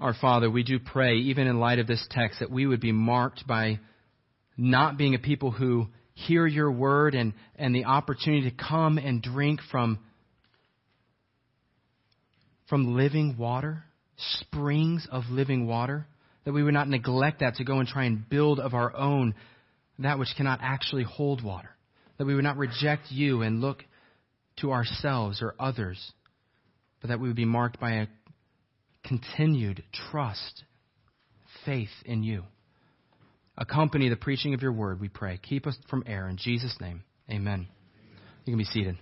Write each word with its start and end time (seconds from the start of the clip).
Our 0.00 0.14
Father, 0.14 0.50
we 0.50 0.62
do 0.62 0.78
pray, 0.78 1.16
even 1.16 1.46
in 1.46 1.60
light 1.60 1.78
of 1.78 1.86
this 1.86 2.02
text, 2.10 2.40
that 2.40 2.50
we 2.50 2.66
would 2.66 2.80
be 2.80 2.90
marked 2.90 3.46
by 3.46 3.80
not 4.56 4.96
being 4.96 5.14
a 5.14 5.18
people 5.18 5.50
who 5.50 5.88
hear 6.14 6.46
your 6.46 6.72
word 6.72 7.14
and, 7.14 7.34
and 7.56 7.74
the 7.74 7.84
opportunity 7.84 8.48
to 8.48 8.56
come 8.56 8.96
and 8.96 9.20
drink 9.20 9.60
from, 9.70 9.98
from 12.70 12.96
living 12.96 13.36
water, 13.36 13.84
springs 14.16 15.06
of 15.12 15.24
living 15.28 15.66
water, 15.66 16.06
that 16.46 16.52
we 16.52 16.62
would 16.62 16.72
not 16.72 16.88
neglect 16.88 17.40
that 17.40 17.56
to 17.56 17.64
go 17.64 17.78
and 17.78 17.86
try 17.86 18.04
and 18.04 18.26
build 18.26 18.58
of 18.58 18.72
our 18.72 18.96
own 18.96 19.34
that 19.98 20.18
which 20.18 20.30
cannot 20.34 20.60
actually 20.62 21.04
hold 21.04 21.44
water, 21.44 21.76
that 22.16 22.24
we 22.24 22.34
would 22.34 22.44
not 22.44 22.56
reject 22.56 23.10
you 23.10 23.42
and 23.42 23.60
look 23.60 23.84
to 24.60 24.72
ourselves 24.72 25.42
or 25.42 25.54
others, 25.60 26.12
but 27.02 27.08
that 27.08 27.20
we 27.20 27.28
would 27.28 27.36
be 27.36 27.44
marked 27.44 27.78
by 27.78 27.90
a 27.96 28.06
continued 29.10 29.82
trust, 30.12 30.62
faith 31.66 31.88
in 32.04 32.22
you. 32.22 32.44
Accompany 33.58 34.08
the 34.08 34.14
preaching 34.14 34.54
of 34.54 34.62
your 34.62 34.70
word, 34.70 35.00
we 35.00 35.08
pray. 35.08 35.36
Keep 35.42 35.66
us 35.66 35.76
from 35.88 36.04
error. 36.06 36.28
In 36.28 36.36
Jesus' 36.36 36.76
name, 36.80 37.02
amen. 37.28 37.66
You 38.44 38.52
can 38.52 38.58
be 38.58 38.64
seated. 38.64 38.96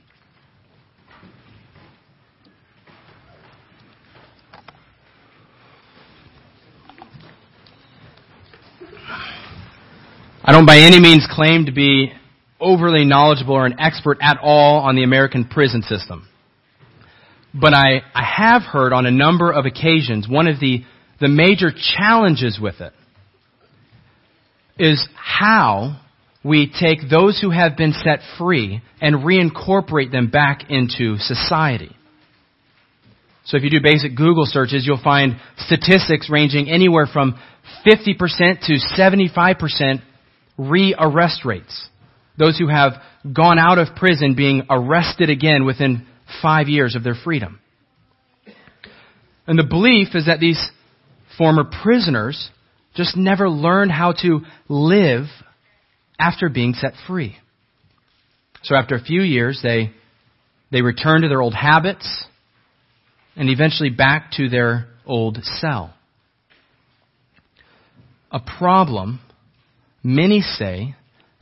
I 10.43 10.53
don't 10.53 10.65
by 10.65 10.79
any 10.79 11.01
means 11.01 11.29
claim 11.31 11.67
to 11.67 11.73
be 11.73 12.15
overly 12.59 13.05
knowledgeable 13.05 13.53
or 13.53 13.67
an 13.67 13.79
expert 13.79 14.17
at 14.23 14.39
all 14.43 14.81
on 14.81 14.97
the 14.97 15.03
American 15.03 15.45
prison 15.45 15.83
system. 15.83 16.28
But 17.61 17.75
I, 17.75 18.03
I 18.15 18.25
have 18.25 18.63
heard 18.63 18.93
on 18.93 19.07
a 19.07 19.11
number 19.11 19.51
of 19.51 19.67
occasions 19.67 20.29
one 20.29 20.47
of 20.47 20.61
the, 20.61 20.85
the 21.21 21.29
major 21.29 21.71
challenges 21.73 22.59
with 22.61 22.81
it 22.81 22.93
is 24.79 25.07
how 25.17 26.01
we 26.45 26.73
take 26.81 27.11
those 27.11 27.41
who 27.41 27.51
have 27.51 27.77
been 27.77 27.93
set 27.93 28.21
free 28.39 28.81
and 29.01 29.17
reincorporate 29.17 30.13
them 30.13 30.31
back 30.31 30.71
into 30.71 31.17
society. 31.19 31.95
So 33.45 33.57
if 33.57 33.65
you 33.65 33.71
do 33.71 33.81
basic 33.83 34.15
Google 34.15 34.45
searches, 34.47 34.85
you'll 34.87 35.03
find 35.03 35.41
statistics 35.57 36.31
ranging 36.31 36.71
anywhere 36.71 37.07
from 37.13 37.39
50% 37.87 38.17
to 38.67 38.75
75% 38.97 40.03
re-arrest 40.59 41.45
rates. 41.45 41.89
Those 42.39 42.57
who 42.59 42.69
have 42.69 42.93
gone 43.33 43.59
out 43.59 43.79
of 43.79 43.97
prison 43.97 44.35
being 44.37 44.67
arrested 44.71 45.29
again 45.29 45.65
within 45.65 46.07
five 46.43 46.69
years 46.69 46.95
of 46.95 47.05
their 47.05 47.15
freedom. 47.15 47.61
And 49.47 49.59
the 49.59 49.65
belief 49.65 50.09
is 50.15 50.27
that 50.27 50.41
these 50.41 50.71
former 51.37 51.65
prisoners 51.65 52.51
just 52.95 53.17
never 53.17 53.49
learned 53.49 53.93
how 53.93 54.13
to 54.23 54.41
live 54.69 55.25
after 56.19 56.49
being 56.49 56.75
set 56.75 56.93
free. 57.07 57.37
So 58.63 58.75
after 58.75 58.95
a 58.95 59.01
few 59.01 59.23
years, 59.23 59.61
they, 59.63 59.93
they 60.71 60.83
return 60.83 61.23
to 61.23 61.29
their 61.29 61.41
old 61.41 61.55
habits 61.55 62.25
and 63.37 63.49
eventually 63.49 63.91
back 63.91 64.33
to 64.33 64.49
their 64.49 64.89
old 65.07 65.39
cell. 65.43 65.95
A 68.31 68.41
problem, 68.41 69.21
many 70.03 70.41
say, 70.41 70.97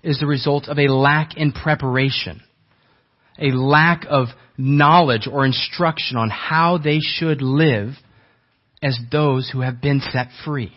is 0.04 0.20
the 0.20 0.26
result 0.26 0.68
of 0.68 0.78
a 0.78 0.92
lack 0.92 1.36
in 1.36 1.52
preparation, 1.52 2.42
a 3.38 3.50
lack 3.52 4.06
of 4.08 4.28
knowledge 4.58 5.28
or 5.30 5.44
instruction 5.44 6.16
on 6.16 6.30
how 6.30 6.78
they 6.78 6.98
should 7.00 7.42
live 7.42 7.90
as 8.82 8.98
those 9.10 9.50
who 9.50 9.60
have 9.60 9.80
been 9.80 10.00
set 10.12 10.28
free. 10.44 10.72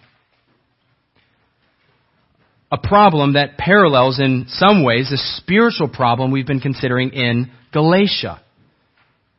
A 2.72 2.78
problem 2.78 3.34
that 3.34 3.58
parallels 3.58 4.20
in 4.20 4.46
some 4.48 4.84
ways 4.84 5.10
the 5.10 5.18
spiritual 5.38 5.90
problem 5.90 6.32
we've 6.32 6.46
been 6.46 6.60
considering 6.60 7.12
in 7.12 7.52
Galatia. 7.74 8.42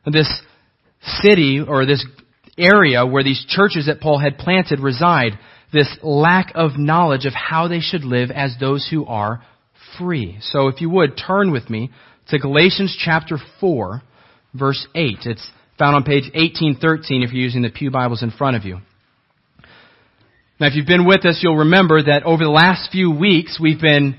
This 0.04 0.28
city 1.22 1.60
or 1.60 1.86
this 1.86 2.04
area 2.58 3.06
where 3.06 3.22
these 3.22 3.44
churches 3.48 3.86
that 3.86 4.00
Paul 4.00 4.18
had 4.18 4.38
planted 4.38 4.80
reside, 4.80 5.38
this 5.72 5.88
lack 6.02 6.52
of 6.54 6.72
knowledge 6.76 7.24
of 7.24 7.32
how 7.32 7.68
they 7.68 7.80
should 7.80 8.04
live 8.04 8.30
as 8.30 8.56
those 8.58 8.88
who 8.90 9.06
are 9.06 9.42
free. 9.98 10.38
So 10.40 10.68
if 10.68 10.80
you 10.80 10.90
would 10.90 11.16
turn 11.16 11.52
with 11.52 11.70
me 11.70 11.90
to 12.30 12.38
Galatians 12.38 12.96
chapter 12.98 13.38
4 13.60 14.02
verse 14.54 14.86
8. 14.94 15.18
It's 15.24 15.50
found 15.78 15.96
on 15.96 16.04
page 16.04 16.24
1813 16.34 17.22
if 17.22 17.32
you're 17.32 17.42
using 17.42 17.62
the 17.62 17.70
Pew 17.70 17.90
Bibles 17.90 18.22
in 18.22 18.30
front 18.30 18.56
of 18.56 18.64
you. 18.64 18.78
Now, 20.58 20.66
if 20.66 20.74
you've 20.74 20.86
been 20.86 21.06
with 21.06 21.24
us, 21.24 21.40
you'll 21.42 21.56
remember 21.56 22.02
that 22.02 22.24
over 22.24 22.44
the 22.44 22.50
last 22.50 22.90
few 22.92 23.10
weeks, 23.10 23.58
we've 23.60 23.80
been 23.80 24.16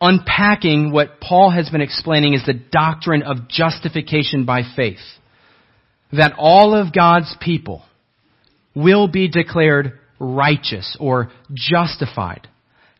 unpacking 0.00 0.92
what 0.92 1.20
Paul 1.20 1.50
has 1.50 1.68
been 1.68 1.80
explaining 1.80 2.34
is 2.34 2.46
the 2.46 2.54
doctrine 2.54 3.22
of 3.22 3.48
justification 3.48 4.46
by 4.46 4.62
faith. 4.76 5.00
That 6.12 6.34
all 6.38 6.74
of 6.74 6.94
God's 6.94 7.34
people 7.40 7.82
will 8.74 9.08
be 9.08 9.28
declared 9.28 9.98
righteous 10.18 10.96
or 11.00 11.30
justified, 11.52 12.48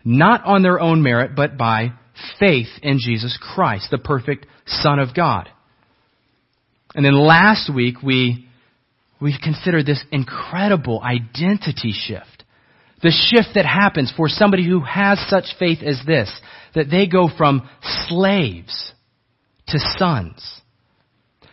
not 0.05 0.45
on 0.45 0.63
their 0.63 0.81
own 0.81 1.03
merit, 1.03 1.33
but 1.37 1.57
by 1.57 1.93
faith 2.39 2.69
in 2.83 2.99
Jesus 2.99 3.39
Christ, 3.41 3.89
the 3.91 3.99
perfect 3.99 4.47
Son 4.67 4.99
of 4.99 5.15
God. 5.15 5.49
And 6.95 7.05
then 7.05 7.15
last 7.15 7.73
week 7.73 8.03
we, 8.03 8.47
we 9.21 9.37
considered 9.43 9.87
this 9.87 10.03
incredible 10.11 11.03
identity 11.03 11.93
shift. 11.93 12.45
The 13.03 13.11
shift 13.11 13.55
that 13.55 13.65
happens 13.65 14.13
for 14.15 14.29
somebody 14.29 14.67
who 14.67 14.81
has 14.81 15.19
such 15.29 15.45
faith 15.59 15.79
as 15.83 16.01
this, 16.07 16.31
that 16.75 16.91
they 16.91 17.07
go 17.07 17.29
from 17.35 17.69
slaves 18.09 18.93
to 19.69 19.79
sons. 19.79 20.61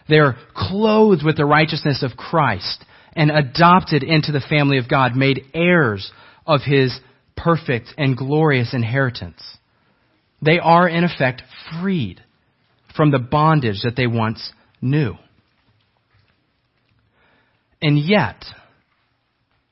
They're 0.09 0.37
clothed 0.55 1.23
with 1.23 1.37
the 1.37 1.45
righteousness 1.45 2.03
of 2.03 2.17
Christ 2.17 2.83
and 3.13 3.31
adopted 3.31 4.03
into 4.03 4.31
the 4.31 4.43
family 4.47 4.77
of 4.77 4.89
God, 4.89 5.15
made 5.15 5.45
heirs 5.53 6.11
of 6.45 6.61
His 6.65 6.97
perfect 7.35 7.93
and 7.97 8.17
glorious 8.17 8.73
inheritance. 8.73 9.41
They 10.41 10.59
are 10.59 10.87
in 10.87 11.03
effect 11.03 11.43
freed 11.81 12.23
from 12.95 13.11
the 13.11 13.19
bondage 13.19 13.81
that 13.83 13.95
they 13.95 14.07
once 14.07 14.51
knew. 14.81 15.13
And 17.81 17.97
yet, 17.97 18.43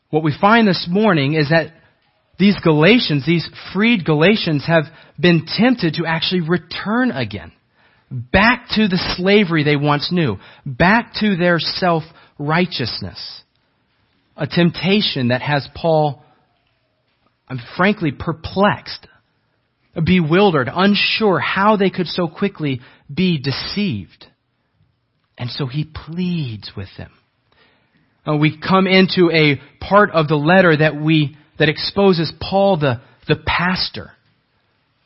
what 0.09 0.23
we 0.23 0.33
find 0.39 0.67
this 0.67 0.87
morning 0.89 1.33
is 1.33 1.49
that 1.49 1.73
these 2.37 2.55
Galatians, 2.63 3.25
these 3.25 3.49
freed 3.73 4.05
Galatians 4.05 4.65
have 4.67 4.83
been 5.19 5.45
tempted 5.45 5.95
to 5.95 6.05
actually 6.05 6.41
return 6.41 7.11
again. 7.11 7.51
Back 8.11 8.67
to 8.75 8.87
the 8.87 9.15
slavery 9.17 9.63
they 9.63 9.75
once 9.75 10.11
knew. 10.11 10.37
Back 10.65 11.13
to 11.21 11.35
their 11.35 11.59
self-righteousness. 11.59 13.41
A 14.37 14.47
temptation 14.47 15.29
that 15.29 15.41
has 15.41 15.67
Paul, 15.75 16.21
I'm 17.47 17.59
frankly 17.77 18.11
perplexed, 18.11 19.07
bewildered, 20.03 20.69
unsure 20.71 21.39
how 21.39 21.77
they 21.77 21.89
could 21.89 22.07
so 22.07 22.27
quickly 22.27 22.81
be 23.13 23.37
deceived. 23.37 24.25
And 25.37 25.49
so 25.49 25.67
he 25.67 25.85
pleads 25.85 26.71
with 26.75 26.89
them 26.97 27.11
uh, 28.27 28.35
we 28.35 28.57
come 28.57 28.87
into 28.87 29.29
a 29.31 29.59
part 29.83 30.11
of 30.11 30.27
the 30.27 30.35
letter 30.35 30.75
that 30.77 30.95
we 30.95 31.37
that 31.59 31.69
exposes 31.69 32.31
Paul 32.39 32.77
the 32.77 33.01
the 33.27 33.37
pastor, 33.45 34.11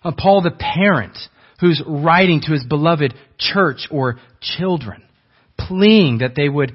uh, 0.04 0.12
Paul 0.18 0.42
the 0.42 0.52
parent 0.52 1.18
who's 1.60 1.82
writing 1.86 2.42
to 2.42 2.54
his 2.54 2.64
beloved 2.64 3.14
church 3.38 3.88
or 3.92 4.18
children, 4.42 5.04
pleading 5.58 6.20
that 6.20 6.34
they 6.36 6.48
would 6.48 6.74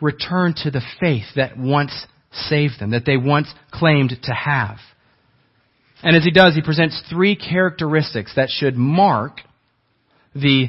return 0.00 0.54
to 0.64 0.70
the 0.70 0.82
faith 1.00 1.24
that 1.36 1.56
once 1.56 2.06
saved 2.48 2.80
them, 2.80 2.90
that 2.90 3.06
they 3.06 3.16
once 3.16 3.48
claimed 3.70 4.12
to 4.24 4.32
have. 4.32 4.78
And 6.04 6.14
as 6.14 6.22
he 6.22 6.30
does, 6.30 6.54
he 6.54 6.60
presents 6.60 7.02
three 7.08 7.34
characteristics 7.34 8.34
that 8.36 8.50
should 8.50 8.76
mark 8.76 9.40
the 10.34 10.68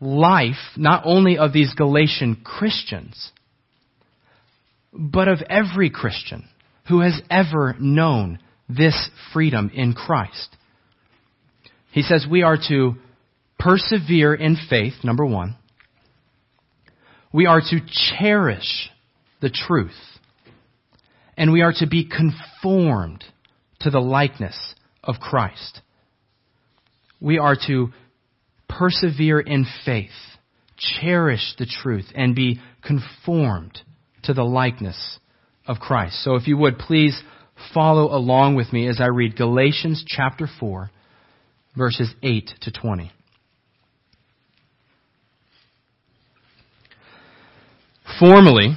life 0.00 0.54
not 0.76 1.02
only 1.04 1.38
of 1.38 1.52
these 1.52 1.74
Galatian 1.74 2.36
Christians, 2.44 3.32
but 4.92 5.26
of 5.26 5.42
every 5.50 5.90
Christian 5.90 6.48
who 6.88 7.00
has 7.00 7.20
ever 7.28 7.74
known 7.80 8.38
this 8.68 9.10
freedom 9.32 9.72
in 9.74 9.92
Christ. 9.92 10.56
He 11.90 12.02
says 12.02 12.24
we 12.30 12.42
are 12.42 12.58
to 12.68 12.94
persevere 13.58 14.34
in 14.34 14.56
faith, 14.70 14.94
number 15.02 15.26
one. 15.26 15.56
We 17.32 17.46
are 17.46 17.60
to 17.60 17.80
cherish 18.18 18.88
the 19.40 19.50
truth. 19.50 19.98
And 21.36 21.52
we 21.52 21.62
are 21.62 21.72
to 21.78 21.88
be 21.88 22.08
conformed 22.08 23.24
to 23.80 23.90
the 23.90 24.00
likeness 24.00 24.74
of 25.06 25.16
Christ. 25.20 25.80
We 27.20 27.38
are 27.38 27.56
to 27.66 27.88
persevere 28.68 29.40
in 29.40 29.64
faith, 29.84 30.10
cherish 30.76 31.54
the 31.58 31.66
truth, 31.66 32.06
and 32.14 32.34
be 32.34 32.60
conformed 32.82 33.80
to 34.24 34.34
the 34.34 34.44
likeness 34.44 35.18
of 35.66 35.78
Christ. 35.78 36.22
So 36.22 36.34
if 36.34 36.46
you 36.46 36.56
would, 36.58 36.78
please 36.78 37.20
follow 37.72 38.14
along 38.14 38.56
with 38.56 38.72
me 38.72 38.88
as 38.88 39.00
I 39.00 39.06
read 39.06 39.36
Galatians 39.36 40.04
chapter 40.06 40.48
4, 40.60 40.90
verses 41.76 42.12
8 42.22 42.50
to 42.62 42.72
20. 42.72 43.10
Formerly, 48.20 48.76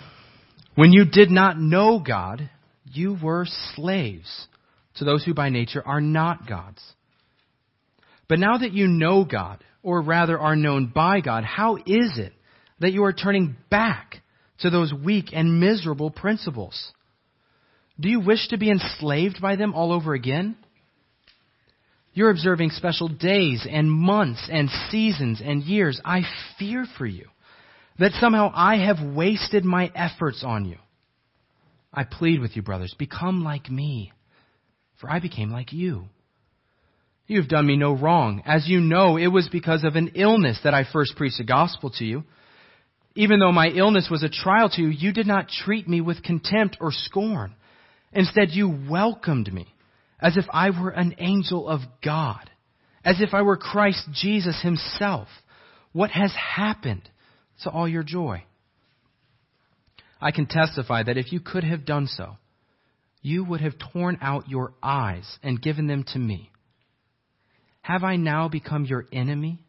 when 0.76 0.92
you 0.92 1.06
did 1.06 1.30
not 1.30 1.60
know 1.60 2.02
God, 2.06 2.50
you 2.86 3.18
were 3.22 3.46
slaves 3.76 4.48
to 5.00 5.06
those 5.06 5.24
who 5.24 5.34
by 5.34 5.50
nature 5.50 5.86
are 5.86 6.02
not 6.02 6.48
God's. 6.48 6.82
But 8.28 8.40
now 8.40 8.58
that 8.58 8.74
you 8.74 8.88
know 8.88 9.26
God, 9.26 9.64
or 9.82 10.02
rather 10.02 10.38
are 10.38 10.56
known 10.56 10.92
by 10.94 11.22
God, 11.22 11.44
how 11.44 11.78
is 11.78 12.18
it 12.18 12.34
that 12.80 12.94
you 12.94 13.04
are 13.04 13.14
turning 13.14 13.56
back 13.70 14.18
to 14.60 14.70
those 14.70 14.94
weak 14.94 15.30
and 15.34 15.60
miserable 15.60 16.12
principles? 16.12 16.92
Do 18.00 18.10
you 18.10 18.20
wish 18.20 18.48
to 18.50 18.58
be 18.58 18.70
enslaved 18.70 19.42
by 19.42 19.56
them 19.56 19.74
all 19.74 19.92
over 19.92 20.14
again? 20.14 20.56
You're 22.14 22.30
observing 22.30 22.72
special 22.72 23.08
days 23.08 23.66
and 23.70 23.92
months 23.92 24.48
and 24.52 24.70
seasons 24.90 25.42
and 25.44 25.64
years. 25.64 26.00
I 26.04 26.22
fear 26.58 26.86
for 26.98 27.06
you 27.06 27.28
that 28.00 28.12
somehow 28.14 28.52
I 28.54 28.78
have 28.78 29.16
wasted 29.16 29.66
my 29.66 29.92
efforts 29.96 30.44
on 30.46 30.66
you. 30.66 30.78
I 31.94 32.04
plead 32.04 32.40
with 32.40 32.56
you, 32.56 32.62
brothers, 32.62 32.96
become 32.98 33.44
like 33.44 33.70
me, 33.70 34.12
for 35.00 35.10
I 35.10 35.20
became 35.20 35.52
like 35.52 35.74
you. 35.74 36.06
You 37.28 37.40
have 37.40 37.50
done 37.50 37.68
me 37.68 37.78
no 37.78 37.96
wrong. 37.96 38.42
As 38.46 38.68
you 38.68 38.80
know, 38.80 39.18
it 39.18 39.28
was 39.28 39.48
because 39.52 39.84
of 39.84 39.96
an 39.96 40.12
illness 40.16 40.60
that 40.64 40.74
I 40.74 40.84
first 40.92 41.16
preached 41.16 41.38
the 41.38 41.44
gospel 41.44 41.92
to 41.92 42.04
you. 42.04 42.24
Even 43.16 43.40
though 43.40 43.52
my 43.52 43.68
illness 43.68 44.08
was 44.10 44.24
a 44.24 44.30
trial 44.30 44.70
to 44.70 44.82
you, 44.82 44.88
you 44.88 45.14
did 45.14 45.28
not 45.28 45.48
treat 45.48 45.88
me 45.88 46.02
with 46.02 46.24
contempt 46.24 46.78
or 46.82 46.92
scorn. 46.92 47.56
Instead, 48.12 48.50
you 48.52 48.76
welcomed 48.90 49.54
me 49.54 49.68
as 50.20 50.38
if 50.38 50.46
I 50.52 50.72
were 50.72 50.90
an 50.90 51.16
angel 51.20 51.68
of 51.68 51.82
God, 52.04 52.50
as 53.06 53.22
if 53.22 53.34
I 53.34 53.44
were 53.44 53.58
Christ 53.58 54.10
Jesus 54.12 54.62
himself. 54.62 55.28
What 55.92 56.12
has 56.12 56.34
happened 56.34 57.08
to 57.64 57.70
all 57.70 57.88
your 57.88 58.04
joy? 58.04 58.44
I 60.22 60.32
can 60.32 60.48
testify 60.48 61.04
that 61.04 61.18
if 61.18 61.32
you 61.32 61.40
could 61.40 61.64
have 61.64 61.86
done 61.86 62.08
so, 62.08 62.38
you 63.22 63.44
would 63.44 63.62
have 63.62 63.74
torn 63.94 64.18
out 64.22 64.50
your 64.50 64.74
eyes 64.82 65.38
and 65.44 65.62
given 65.62 65.88
them 65.88 66.06
to 66.14 66.20
me. 66.20 66.52
Have 67.82 68.04
I 68.04 68.16
now 68.16 68.48
become 68.50 68.86
your 68.86 69.06
enemy 69.12 69.60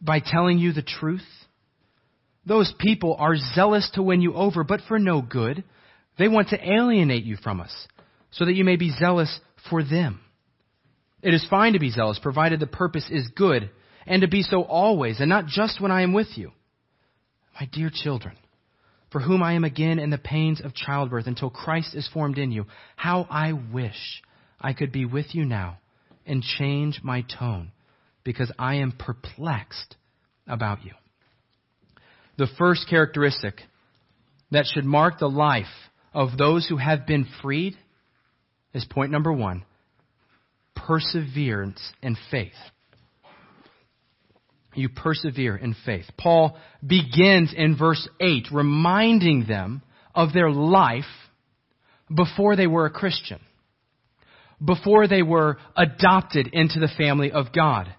by 0.00 0.20
telling 0.20 0.58
you 0.58 0.72
the 0.72 0.82
truth? 0.82 1.26
Those 2.46 2.72
people 2.78 3.16
are 3.18 3.36
zealous 3.54 3.90
to 3.94 4.02
win 4.02 4.20
you 4.20 4.34
over, 4.34 4.64
but 4.64 4.80
for 4.88 4.98
no 4.98 5.20
good. 5.20 5.62
They 6.18 6.28
want 6.28 6.48
to 6.48 6.58
alienate 6.62 7.24
you 7.24 7.36
from 7.36 7.60
us, 7.60 7.72
so 8.30 8.44
that 8.44 8.54
you 8.54 8.64
may 8.64 8.76
be 8.76 8.92
zealous 8.98 9.40
for 9.68 9.82
them. 9.82 10.20
It 11.22 11.34
is 11.34 11.46
fine 11.50 11.74
to 11.74 11.78
be 11.78 11.90
zealous, 11.90 12.18
provided 12.20 12.60
the 12.60 12.66
purpose 12.66 13.06
is 13.10 13.28
good, 13.36 13.70
and 14.06 14.22
to 14.22 14.28
be 14.28 14.42
so 14.42 14.62
always, 14.62 15.20
and 15.20 15.28
not 15.28 15.46
just 15.46 15.80
when 15.80 15.92
I 15.92 16.02
am 16.02 16.12
with 16.12 16.28
you. 16.36 16.52
My 17.60 17.68
dear 17.70 17.90
children, 17.92 18.36
for 19.10 19.20
whom 19.20 19.42
I 19.42 19.54
am 19.54 19.64
again 19.64 19.98
in 19.98 20.10
the 20.10 20.18
pains 20.18 20.60
of 20.60 20.74
childbirth 20.74 21.26
until 21.26 21.50
Christ 21.50 21.94
is 21.94 22.08
formed 22.12 22.38
in 22.38 22.52
you, 22.52 22.66
how 22.96 23.26
I 23.30 23.52
wish 23.52 24.22
I 24.60 24.72
could 24.72 24.92
be 24.92 25.04
with 25.04 25.34
you 25.34 25.44
now 25.44 25.78
and 26.26 26.42
change 26.42 27.00
my 27.02 27.22
tone, 27.22 27.72
because 28.24 28.52
I 28.58 28.76
am 28.76 28.92
perplexed 28.92 29.96
about 30.46 30.84
you. 30.84 30.92
The 32.36 32.48
first 32.58 32.88
characteristic 32.88 33.60
that 34.50 34.66
should 34.66 34.84
mark 34.84 35.18
the 35.18 35.28
life 35.28 35.66
of 36.12 36.36
those 36.38 36.66
who 36.68 36.76
have 36.76 37.06
been 37.06 37.26
freed 37.42 37.76
is 38.72 38.84
point 38.84 39.10
number 39.12 39.32
one 39.32 39.64
perseverance 40.74 41.80
and 42.02 42.16
faith. 42.30 42.52
You 44.74 44.88
persevere 44.88 45.56
in 45.56 45.74
faith. 45.84 46.06
Paul 46.16 46.56
begins 46.86 47.52
in 47.56 47.76
verse 47.76 48.08
8 48.20 48.48
reminding 48.52 49.46
them 49.46 49.82
of 50.14 50.32
their 50.32 50.50
life 50.50 51.04
before 52.14 52.56
they 52.56 52.66
were 52.66 52.86
a 52.86 52.90
Christian, 52.90 53.40
before 54.64 55.08
they 55.08 55.22
were 55.22 55.58
adopted 55.76 56.48
into 56.52 56.78
the 56.78 56.90
family 56.96 57.32
of 57.32 57.52
God, 57.52 57.92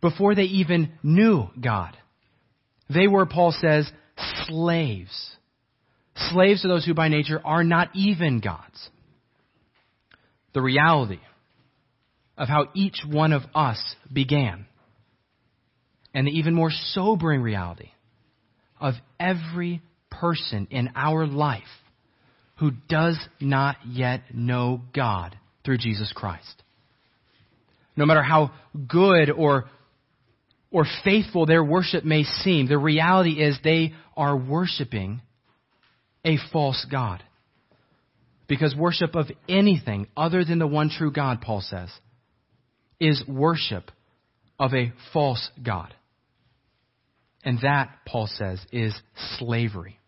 before 0.00 0.34
they 0.34 0.42
even 0.42 0.92
knew 1.02 1.48
God. 1.60 1.96
They 2.92 3.08
were, 3.08 3.26
Paul 3.26 3.54
says, 3.58 3.90
slaves 4.46 5.34
slaves 6.30 6.62
to 6.62 6.68
those 6.68 6.84
who 6.84 6.94
by 6.94 7.08
nature 7.08 7.40
are 7.44 7.64
not 7.64 7.90
even 7.94 8.40
gods. 8.40 8.90
The 10.52 10.62
reality 10.62 11.20
of 12.36 12.48
how 12.48 12.68
each 12.74 13.02
one 13.08 13.32
of 13.32 13.42
us 13.54 13.78
began. 14.12 14.66
And 16.14 16.26
the 16.28 16.30
even 16.30 16.54
more 16.54 16.70
sobering 16.70 17.42
reality 17.42 17.90
of 18.80 18.94
every 19.18 19.82
person 20.10 20.68
in 20.70 20.90
our 20.94 21.26
life 21.26 21.62
who 22.56 22.70
does 22.88 23.18
not 23.40 23.76
yet 23.86 24.22
know 24.32 24.80
God 24.94 25.36
through 25.64 25.78
Jesus 25.78 26.12
Christ. 26.14 26.62
No 27.96 28.06
matter 28.06 28.22
how 28.22 28.52
good 28.88 29.30
or, 29.30 29.64
or 30.70 30.86
faithful 31.04 31.46
their 31.46 31.64
worship 31.64 32.04
may 32.04 32.22
seem, 32.22 32.68
the 32.68 32.78
reality 32.78 33.42
is 33.42 33.58
they 33.62 33.92
are 34.16 34.36
worshiping 34.36 35.20
a 36.24 36.38
false 36.52 36.86
God. 36.90 37.22
Because 38.46 38.74
worship 38.76 39.14
of 39.14 39.26
anything 39.48 40.06
other 40.16 40.44
than 40.44 40.58
the 40.58 40.66
one 40.66 40.90
true 40.90 41.10
God, 41.10 41.40
Paul 41.40 41.60
says, 41.60 41.88
is 43.00 43.22
worship 43.26 43.90
of 44.58 44.74
a 44.74 44.92
false 45.12 45.50
God. 45.62 45.94
And 47.44 47.58
that, 47.62 47.90
Paul 48.06 48.26
says, 48.26 48.60
is 48.72 48.94
slavery. 49.38 49.98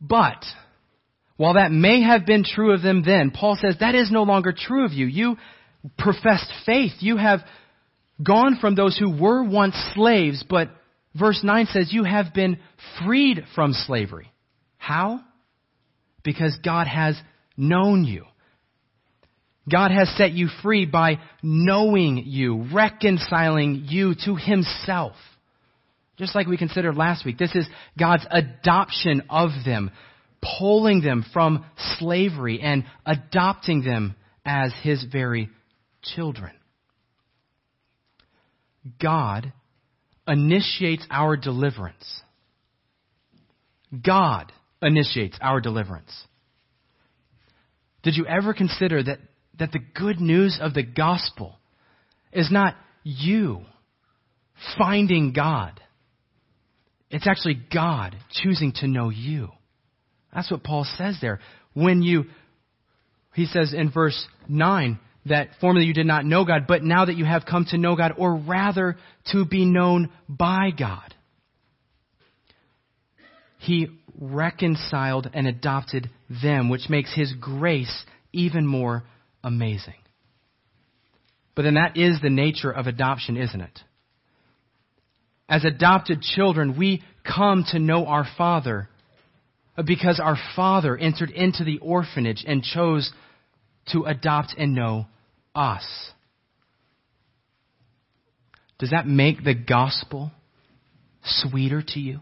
But, 0.00 0.44
while 1.36 1.54
that 1.54 1.70
may 1.70 2.02
have 2.02 2.26
been 2.26 2.44
true 2.44 2.72
of 2.72 2.82
them 2.82 3.02
then, 3.04 3.30
Paul 3.30 3.56
says 3.60 3.76
that 3.80 3.94
is 3.94 4.10
no 4.10 4.24
longer 4.24 4.52
true 4.56 4.84
of 4.84 4.92
you. 4.92 5.06
You 5.06 5.36
professed 5.98 6.52
faith. 6.64 6.92
You 7.00 7.16
have 7.16 7.40
gone 8.22 8.58
from 8.60 8.74
those 8.74 8.96
who 8.96 9.10
were 9.10 9.42
once 9.42 9.74
slaves, 9.94 10.44
but 10.48 10.70
verse 11.14 11.40
9 11.42 11.66
says, 11.66 11.92
You 11.92 12.04
have 12.04 12.34
been 12.34 12.58
freed 13.04 13.44
from 13.54 13.72
slavery. 13.72 14.32
How? 14.78 15.20
Because 16.22 16.58
God 16.64 16.86
has 16.86 17.16
known 17.56 18.04
you. 18.04 18.24
God 19.70 19.90
has 19.90 20.08
set 20.16 20.32
you 20.32 20.48
free 20.62 20.86
by 20.86 21.18
knowing 21.42 22.22
you, 22.26 22.66
reconciling 22.72 23.84
you 23.88 24.14
to 24.24 24.36
Himself. 24.36 25.16
Just 26.16 26.34
like 26.34 26.46
we 26.46 26.56
considered 26.56 26.96
last 26.96 27.24
week, 27.24 27.36
this 27.38 27.54
is 27.54 27.66
God's 27.98 28.26
adoption 28.30 29.22
of 29.28 29.50
them, 29.64 29.90
pulling 30.58 31.02
them 31.02 31.24
from 31.32 31.64
slavery 31.98 32.60
and 32.60 32.84
adopting 33.04 33.82
them 33.82 34.14
as 34.44 34.72
His 34.82 35.04
very 35.04 35.50
children. 36.02 36.52
God 39.00 39.52
initiates 40.26 41.06
our 41.10 41.36
deliverance. 41.36 42.22
God 44.04 44.52
initiates 44.80 45.36
our 45.40 45.60
deliverance. 45.60 46.12
Did 48.02 48.16
you 48.16 48.26
ever 48.26 48.54
consider 48.54 49.02
that, 49.02 49.18
that 49.58 49.72
the 49.72 49.80
good 49.94 50.20
news 50.20 50.58
of 50.60 50.74
the 50.74 50.82
gospel 50.82 51.58
is 52.32 52.50
not 52.50 52.74
you 53.02 53.62
finding 54.78 55.32
God? 55.32 55.80
It's 57.10 57.26
actually 57.26 57.60
God 57.72 58.16
choosing 58.30 58.72
to 58.76 58.88
know 58.88 59.10
you. 59.10 59.48
That's 60.34 60.50
what 60.50 60.64
Paul 60.64 60.86
says 60.96 61.18
there. 61.20 61.40
When 61.72 62.02
you, 62.02 62.24
he 63.34 63.46
says 63.46 63.72
in 63.72 63.90
verse 63.90 64.26
9, 64.48 64.98
that 65.26 65.50
formerly 65.60 65.86
you 65.86 65.94
did 65.94 66.06
not 66.06 66.24
know 66.24 66.44
God, 66.44 66.66
but 66.66 66.82
now 66.82 67.04
that 67.04 67.16
you 67.16 67.24
have 67.24 67.44
come 67.44 67.66
to 67.70 67.78
know 67.78 67.96
God, 67.96 68.14
or 68.16 68.36
rather 68.36 68.96
to 69.32 69.44
be 69.44 69.64
known 69.64 70.10
by 70.28 70.70
God. 70.76 71.14
He 73.58 73.88
reconciled 74.18 75.28
and 75.32 75.46
adopted 75.46 76.08
them, 76.42 76.68
which 76.68 76.88
makes 76.88 77.14
His 77.14 77.32
grace 77.32 78.04
even 78.32 78.66
more 78.66 79.04
amazing. 79.42 79.94
But 81.54 81.62
then 81.62 81.74
that 81.74 81.96
is 81.96 82.20
the 82.20 82.30
nature 82.30 82.70
of 82.70 82.86
adoption, 82.86 83.36
isn't 83.36 83.60
it? 83.60 83.80
As 85.48 85.64
adopted 85.64 86.22
children, 86.22 86.76
we 86.78 87.02
come 87.24 87.64
to 87.70 87.78
know 87.78 88.06
our 88.06 88.26
Father 88.36 88.88
because 89.84 90.20
our 90.20 90.36
Father 90.56 90.96
entered 90.96 91.30
into 91.30 91.64
the 91.64 91.78
orphanage 91.78 92.44
and 92.46 92.62
chose 92.62 93.12
to 93.92 94.04
adopt 94.04 94.54
and 94.58 94.74
know 94.74 95.06
us. 95.54 95.84
Does 98.78 98.90
that 98.90 99.06
make 99.06 99.44
the 99.44 99.54
gospel 99.54 100.32
sweeter 101.22 101.82
to 101.82 102.00
you? 102.00 102.20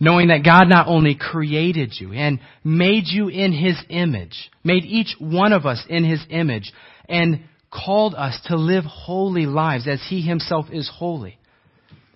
knowing 0.00 0.28
that 0.28 0.42
God 0.42 0.66
not 0.66 0.88
only 0.88 1.14
created 1.14 1.94
you 2.00 2.12
and 2.14 2.40
made 2.64 3.04
you 3.06 3.28
in 3.28 3.52
His 3.52 3.76
image, 3.90 4.50
made 4.64 4.84
each 4.84 5.14
one 5.18 5.52
of 5.52 5.66
us 5.66 5.84
in 5.88 6.04
His 6.04 6.24
image, 6.30 6.72
and 7.08 7.44
called 7.70 8.14
us 8.14 8.38
to 8.46 8.56
live 8.56 8.84
holy 8.84 9.46
lives 9.46 9.86
as 9.86 10.02
He 10.08 10.22
Himself 10.22 10.66
is 10.72 10.90
holy. 10.92 11.38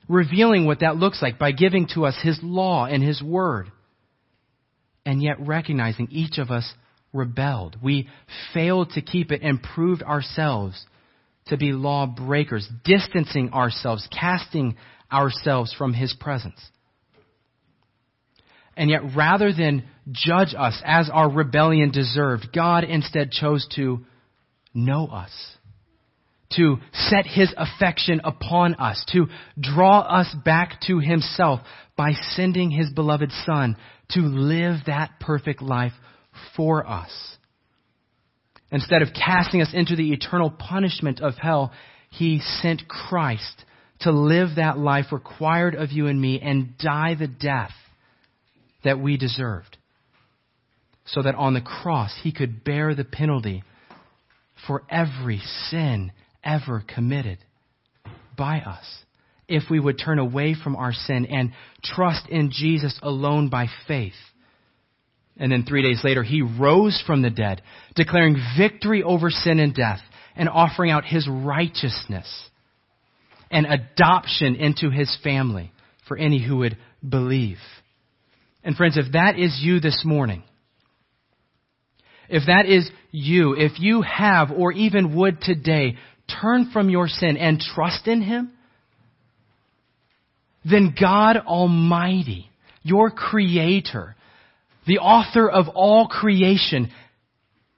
Revealing 0.09 0.67
what 0.67 0.81
that 0.81 0.97
looks 0.97 1.23
like 1.23 1.39
by 1.39 1.53
giving 1.53 1.87
to 1.95 2.05
us 2.07 2.17
His 2.23 2.39
law 2.43 2.87
and 2.87 3.03
His 3.03 3.23
word. 3.23 3.71
And 5.07 5.23
yet 5.23 5.37
recognizing 5.41 6.09
each 6.11 6.39
of 6.39 6.51
us 6.51 6.73
rebelled. 7.13 7.77
We 7.83 8.09
failed 8.53 8.91
to 8.91 9.03
keep 9.03 9.31
it 9.31 9.43
and 9.43 9.63
proved 9.63 10.03
ourselves 10.03 10.85
to 11.47 11.57
be 11.57 11.73
law 11.73 12.07
breakers, 12.07 12.69
distancing 12.85 13.53
ourselves, 13.53 14.09
casting 14.11 14.77
ourselves 15.13 15.73
from 15.73 15.93
His 15.93 16.15
presence. 16.19 16.61
And 18.77 18.91
yet, 18.91 19.03
rather 19.15 19.53
than 19.53 19.85
judge 20.11 20.55
us 20.59 20.81
as 20.85 21.09
our 21.13 21.31
rebellion 21.31 21.93
deserved, 21.93 22.49
God 22.53 22.85
instead 22.85 23.31
chose 23.31 23.67
to 23.77 24.05
know 24.75 25.07
us, 25.07 25.31
to 26.57 26.77
set 26.93 27.27
His 27.27 27.53
affection 27.57 28.21
upon 28.25 28.75
us, 28.75 29.05
to 29.13 29.27
draw 29.59 30.01
us 30.01 30.35
back 30.45 30.81
to 30.87 30.99
Himself 30.99 31.61
by 31.97 32.13
sending 32.13 32.71
His 32.71 32.91
beloved 32.91 33.31
Son 33.45 33.77
to 34.11 34.21
live 34.21 34.81
that 34.87 35.21
perfect 35.21 35.63
life 35.63 35.93
for 36.57 36.87
us. 36.87 37.11
Instead 38.71 39.03
of 39.03 39.09
casting 39.15 39.63
us 39.63 39.71
into 39.73 39.97
the 39.97 40.13
eternal 40.13 40.51
punishment 40.51 41.21
of 41.21 41.35
hell, 41.35 41.73
He 42.11 42.41
sent 42.61 42.89
Christ 42.89 43.65
to 44.01 44.11
live 44.11 44.57
that 44.57 44.79
life 44.79 45.07
required 45.13 45.75
of 45.75 45.93
you 45.93 46.09
and 46.09 46.21
me 46.21 46.41
and 46.41 46.77
die 46.79 47.15
the 47.15 47.29
death 47.29 47.73
that 48.85 49.01
we 49.01 49.17
deserved. 49.17 49.77
So 51.07 51.23
that 51.23 51.35
on 51.35 51.55
the 51.55 51.61
cross 51.61 52.15
he 52.23 52.33
could 52.33 52.65
bear 52.65 52.95
the 52.95 53.05
penalty 53.05 53.63
for 54.67 54.83
every 54.91 55.41
sin 55.69 56.13
ever 56.43 56.85
committed 56.95 57.39
by 58.37 58.59
us. 58.61 58.85
If 59.47 59.65
we 59.71 59.79
would 59.79 59.99
turn 59.99 60.19
away 60.19 60.55
from 60.55 60.77
our 60.77 60.93
sin 60.93 61.27
and 61.27 61.53
trust 61.83 62.29
in 62.29 62.51
Jesus 62.51 62.99
alone 63.03 63.51
by 63.51 63.67
faith. 63.87 64.15
And 65.37 65.53
then 65.53 65.65
three 65.65 65.83
days 65.83 66.01
later, 66.03 66.23
he 66.23 66.43
rose 66.43 67.03
from 67.07 67.23
the 67.23 67.31
dead, 67.31 67.61
declaring 67.95 68.37
victory 68.57 69.03
over 69.03 69.31
sin 69.31 69.59
and 69.59 69.75
death 69.75 70.01
and 70.37 70.49
offering 70.49 70.91
out 70.91 71.05
his 71.05 71.29
righteousness 71.29 72.27
and 73.51 73.67
adoption 73.67 74.57
into 74.57 74.91
his 74.91 75.17
family 75.23 75.73
for 76.09 76.17
any 76.17 76.45
who 76.45 76.59
would 76.59 76.77
believe. 77.07 77.59
And 78.63 78.77
friends, 78.77 78.97
if 78.97 79.13
that 79.13 79.39
is 79.39 79.61
you 79.63 79.81
this 79.81 80.03
morning, 80.05 80.43
if 82.29 82.45
that 82.47 82.67
is 82.67 82.91
you, 83.11 83.55
if 83.55 83.79
you 83.79 84.03
have 84.03 84.51
or 84.51 84.73
even 84.73 85.17
would 85.17 85.41
today 85.41 85.97
turn 86.41 86.71
from 86.73 86.89
your 86.91 87.09
sin 87.09 87.37
and 87.37 87.61
trust 87.61 88.07
in 88.07 88.23
Him, 88.23 88.53
then 90.65 90.95
God 90.99 91.37
Almighty, 91.37 92.49
your 92.83 93.11
Creator, 93.11 94.17
the 94.87 94.99
author 94.99 95.51
of 95.51 95.69
all 95.69 96.09
creation, 96.09 96.91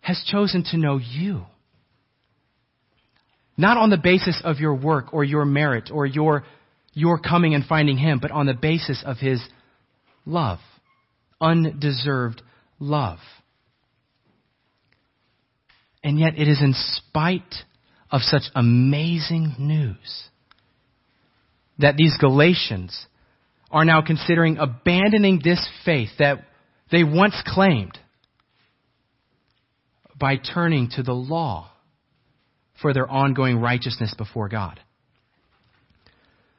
has 0.01 0.23
chosen 0.27 0.65
to 0.71 0.77
know 0.77 0.99
you. 0.99 1.43
Not 3.57 3.77
on 3.77 3.91
the 3.91 3.97
basis 3.97 4.41
of 4.45 4.59
your 4.59 4.75
work 4.75 5.13
or 5.13 5.25
your 5.25 5.45
merit 5.45 5.91
or 5.93 6.07
your, 6.07 6.45
your 6.93 7.19
coming 7.19 7.55
and 7.55 7.65
finding 7.65 7.99
Him, 7.99 8.21
but 8.21 8.31
on 8.31 8.47
the 8.47 8.55
basis 8.55 9.03
of 9.05 9.19
His 9.19 9.41
love 10.25 10.61
undeserved 11.41 12.43
love. 12.79 13.19
And 16.07 16.21
yet 16.21 16.39
it 16.39 16.47
is 16.47 16.63
in 16.63 16.73
spite 16.73 17.53
of 18.13 18.21
such 18.21 18.45
amazing 18.55 19.57
news 19.59 20.29
that 21.81 21.97
these 21.97 22.17
Galatians 22.21 23.07
are 23.73 23.85
now 23.85 24.03
considering 24.03 24.57
abandoning 24.59 25.41
this 25.43 25.69
faith 25.85 26.11
that 26.21 26.45
they 26.93 27.03
once 27.03 27.35
claimed 27.45 27.99
by 30.17 30.37
turning 30.37 30.91
to 30.91 31.03
the 31.03 31.13
law 31.13 31.73
for 32.81 32.95
their 32.95 33.11
ongoing 33.11 33.59
righteousness 33.59 34.15
before 34.17 34.49
God. 34.49 34.79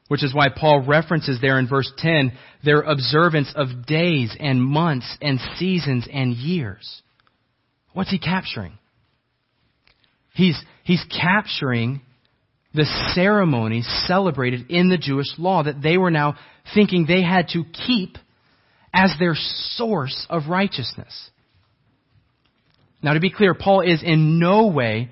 Which 0.09 0.25
is 0.25 0.35
why 0.35 0.49
Paul 0.49 0.83
references 0.85 1.39
there 1.39 1.57
in 1.57 1.69
verse 1.69 1.89
10 1.99 2.33
their 2.65 2.81
observance 2.81 3.53
of 3.55 3.85
days 3.85 4.35
and 4.37 4.61
months 4.61 5.17
and 5.21 5.39
seasons 5.55 6.05
and 6.11 6.33
years. 6.33 7.01
What's 7.93 8.11
he 8.11 8.19
capturing? 8.19 8.77
He's, 10.37 10.61
he's 10.83 11.03
capturing 11.05 12.01
the 12.71 12.85
ceremonies 13.15 13.87
celebrated 14.05 14.69
in 14.69 14.87
the 14.87 14.99
Jewish 14.99 15.25
law 15.39 15.63
that 15.63 15.81
they 15.81 15.97
were 15.97 16.11
now 16.11 16.35
thinking 16.75 17.07
they 17.07 17.23
had 17.23 17.47
to 17.53 17.63
keep 17.63 18.17
as 18.93 19.15
their 19.17 19.33
source 19.35 20.27
of 20.29 20.43
righteousness. 20.47 21.31
Now, 23.01 23.13
to 23.13 23.19
be 23.19 23.31
clear, 23.31 23.55
Paul 23.55 23.81
is 23.81 24.03
in 24.03 24.37
no 24.37 24.67
way 24.67 25.09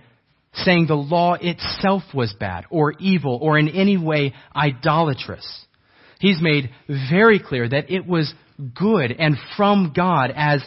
saying 0.53 0.86
the 0.86 0.94
law 0.94 1.34
itself 1.41 2.03
was 2.13 2.32
bad 2.39 2.65
or 2.70 2.94
evil 3.00 3.39
or 3.41 3.58
in 3.58 3.70
any 3.70 3.98
way 3.98 4.36
idolatrous. 4.55 5.65
He's 6.20 6.39
made 6.39 6.70
very 6.88 7.39
clear 7.39 7.67
that 7.67 7.89
it 7.89 8.05
was 8.05 8.32
good 8.75 9.12
and 9.12 9.38
from 9.58 9.91
God 9.96 10.32
as 10.36 10.63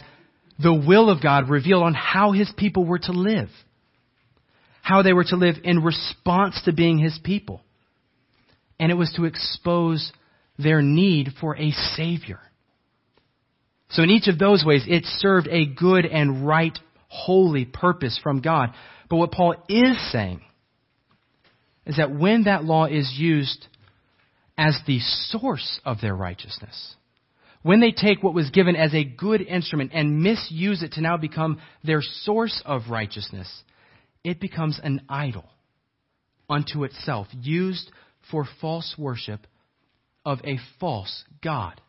the 0.61 0.73
will 0.73 1.09
of 1.09 1.23
God 1.23 1.49
revealed 1.49 1.83
on 1.83 1.93
how 1.93 2.33
his 2.33 2.51
people 2.57 2.83
were 2.83 2.99
to 2.99 3.13
live. 3.13 3.47
How 4.89 5.03
they 5.03 5.13
were 5.13 5.25
to 5.25 5.35
live 5.35 5.57
in 5.63 5.83
response 5.83 6.59
to 6.65 6.73
being 6.73 6.97
his 6.97 7.19
people. 7.23 7.61
And 8.79 8.91
it 8.91 8.95
was 8.95 9.13
to 9.17 9.25
expose 9.25 10.11
their 10.57 10.81
need 10.81 11.29
for 11.39 11.55
a 11.55 11.69
Savior. 11.95 12.39
So 13.89 14.01
in 14.01 14.09
each 14.09 14.27
of 14.27 14.39
those 14.39 14.65
ways, 14.65 14.85
it 14.87 15.05
served 15.05 15.47
a 15.47 15.67
good 15.67 16.07
and 16.07 16.47
right, 16.47 16.75
holy 17.07 17.65
purpose 17.65 18.19
from 18.23 18.41
God. 18.41 18.73
But 19.11 19.17
what 19.17 19.31
Paul 19.31 19.53
is 19.69 20.11
saying 20.11 20.41
is 21.85 21.97
that 21.97 22.11
when 22.11 22.45
that 22.45 22.63
law 22.63 22.85
is 22.85 23.13
used 23.15 23.67
as 24.57 24.75
the 24.87 25.01
source 25.01 25.79
of 25.85 26.01
their 26.01 26.15
righteousness, 26.15 26.95
when 27.61 27.79
they 27.79 27.91
take 27.91 28.23
what 28.23 28.33
was 28.33 28.49
given 28.49 28.75
as 28.75 28.95
a 28.95 29.03
good 29.03 29.41
instrument 29.41 29.91
and 29.93 30.23
misuse 30.23 30.81
it 30.81 30.93
to 30.93 31.01
now 31.01 31.17
become 31.17 31.61
their 31.83 32.01
source 32.01 32.59
of 32.65 32.89
righteousness, 32.89 33.63
it 34.23 34.39
becomes 34.39 34.79
an 34.83 35.01
idol 35.09 35.45
unto 36.49 36.83
itself, 36.83 37.27
used 37.41 37.89
for 38.31 38.45
false 38.59 38.95
worship 38.97 39.45
of 40.25 40.39
a 40.43 40.57
false 40.79 41.23
God. 41.41 41.79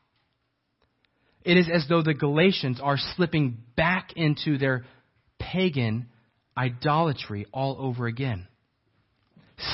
It 1.43 1.57
is 1.57 1.69
as 1.73 1.87
though 1.89 2.03
the 2.03 2.15
Galatians 2.15 2.81
are 2.83 2.99
slipping 3.17 3.59
back 3.77 4.13
into 4.15 4.59
their 4.59 4.85
pagan 5.39 6.09
idolatry 6.57 7.47
all 7.53 7.77
over 7.79 8.07
again, 8.07 8.47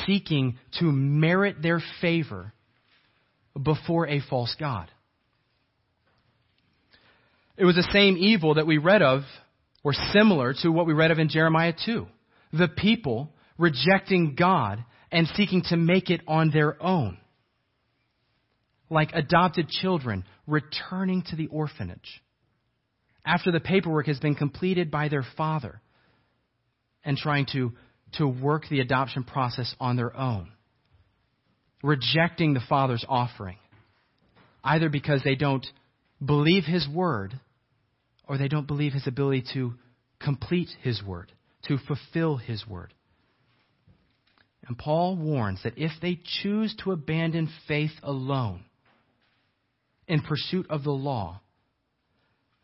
seeking 0.06 0.58
to 0.78 0.84
merit 0.84 1.60
their 1.62 1.82
favor 2.00 2.52
before 3.60 4.06
a 4.06 4.20
false 4.20 4.54
God. 4.58 4.90
It 7.56 7.64
was 7.64 7.74
the 7.74 7.88
same 7.92 8.16
evil 8.16 8.54
that 8.54 8.66
we 8.66 8.78
read 8.78 9.02
of, 9.02 9.22
or 9.82 9.92
similar 10.12 10.54
to 10.62 10.68
what 10.68 10.86
we 10.86 10.92
read 10.92 11.10
of 11.10 11.18
in 11.18 11.28
Jeremiah 11.28 11.72
2. 11.84 12.06
The 12.52 12.68
people 12.68 13.32
rejecting 13.58 14.34
God 14.34 14.84
and 15.10 15.26
seeking 15.34 15.62
to 15.68 15.76
make 15.76 16.10
it 16.10 16.20
on 16.26 16.50
their 16.50 16.80
own. 16.82 17.18
Like 18.90 19.10
adopted 19.14 19.68
children 19.68 20.24
returning 20.46 21.22
to 21.30 21.36
the 21.36 21.48
orphanage 21.48 22.22
after 23.24 23.50
the 23.50 23.60
paperwork 23.60 24.06
has 24.06 24.20
been 24.20 24.36
completed 24.36 24.90
by 24.90 25.08
their 25.08 25.24
father 25.36 25.80
and 27.04 27.16
trying 27.16 27.46
to, 27.52 27.72
to 28.14 28.26
work 28.26 28.64
the 28.70 28.80
adoption 28.80 29.24
process 29.24 29.74
on 29.80 29.96
their 29.96 30.16
own, 30.16 30.50
rejecting 31.82 32.54
the 32.54 32.62
Father's 32.68 33.04
offering, 33.08 33.58
either 34.62 34.88
because 34.88 35.22
they 35.24 35.34
don't 35.34 35.66
believe 36.24 36.64
His 36.64 36.86
word 36.88 37.38
or 38.28 38.38
they 38.38 38.48
don't 38.48 38.66
believe 38.66 38.92
His 38.92 39.06
ability 39.06 39.44
to 39.54 39.74
complete 40.20 40.68
His 40.82 41.02
word, 41.02 41.32
to 41.68 41.78
fulfill 41.78 42.36
His 42.36 42.66
word. 42.66 42.92
And 44.66 44.76
Paul 44.76 45.16
warns 45.16 45.62
that 45.62 45.78
if 45.78 45.92
they 46.02 46.20
choose 46.42 46.74
to 46.82 46.92
abandon 46.92 47.48
faith 47.68 47.92
alone 48.02 48.64
in 50.08 50.20
pursuit 50.22 50.66
of 50.70 50.82
the 50.82 50.90
law, 50.90 51.40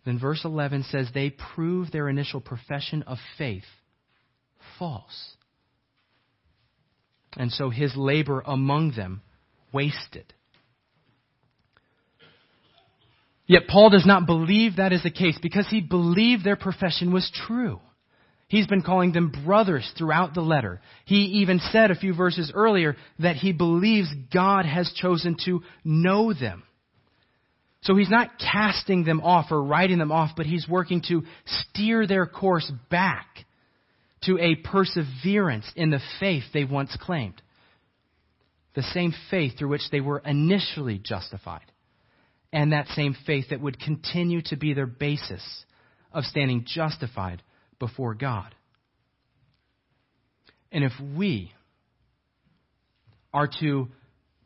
then 0.05 0.19
verse 0.19 0.45
11 0.45 0.85
says 0.85 1.09
they 1.15 1.31
prove 1.31 1.93
their 1.93 2.09
initial 2.09 2.41
profession 2.41 3.05
of 3.05 3.19
faith 3.39 3.65
false. 4.79 5.37
And 7.37 7.53
so 7.53 7.71
his 7.71 7.97
labor 7.97 8.43
among 8.45 8.93
them 8.97 9.23
wasted. 9.73 10.33
Yet 13.47 13.69
Paul 13.69 13.91
does 13.91 14.07
not 14.07 14.27
believe 14.27 14.77
that 14.77 14.93
is 14.93 15.03
the 15.03 15.11
case 15.11 15.39
because 15.41 15.69
he 15.69 15.81
believed 15.81 16.45
their 16.45 16.57
profession 16.57 17.13
was 17.13 17.31
true. 17.47 17.81
He's 18.53 18.67
been 18.67 18.83
calling 18.83 19.13
them 19.13 19.33
brothers 19.47 19.91
throughout 19.97 20.35
the 20.35 20.43
letter. 20.43 20.83
He 21.07 21.41
even 21.41 21.59
said 21.59 21.91
a 21.91 21.95
few 21.95 22.15
verses 22.15 22.53
earlier 22.55 22.97
that 23.19 23.37
he 23.37 23.51
believes 23.51 24.13
God 24.31 24.67
has 24.67 24.93
chosen 24.95 25.39
to 25.47 25.63
know 25.85 26.35
them. 26.35 26.63
So 27.81 27.97
he's 27.97 28.11
not 28.11 28.39
casting 28.39 29.05
them 29.05 29.23
off 29.23 29.47
or 29.51 29.65
writing 29.65 29.97
them 29.97 30.13
off, 30.13 30.33
but 30.37 30.45
he's 30.45 30.69
working 30.69 31.01
to 31.09 31.23
steer 31.47 32.07
their 32.07 32.27
course 32.27 32.71
back 32.91 33.27
to 34.25 34.39
a 34.39 34.57
perseverance 34.57 35.65
in 35.75 35.89
the 35.89 36.01
faith 36.21 36.45
they 36.53 36.65
once 36.65 36.95
claimed. 37.01 37.41
The 38.75 38.83
same 38.83 39.15
faith 39.31 39.57
through 39.59 39.71
which 39.71 39.91
they 39.91 40.03
were 40.03 40.19
initially 40.19 40.99
justified. 41.03 41.73
And 42.53 42.75
that 42.75 42.89
same 42.89 43.17
faith 43.25 43.47
that 43.49 43.63
would 43.63 43.81
continue 43.81 44.43
to 44.49 44.57
be 44.57 44.75
their 44.75 44.85
basis 44.85 45.43
of 46.13 46.25
standing 46.25 46.67
justified 46.67 47.43
before 47.83 48.15
God. 48.15 48.55
And 50.71 50.85
if 50.85 50.93
we 51.17 51.51
are 53.35 53.49
to 53.59 53.89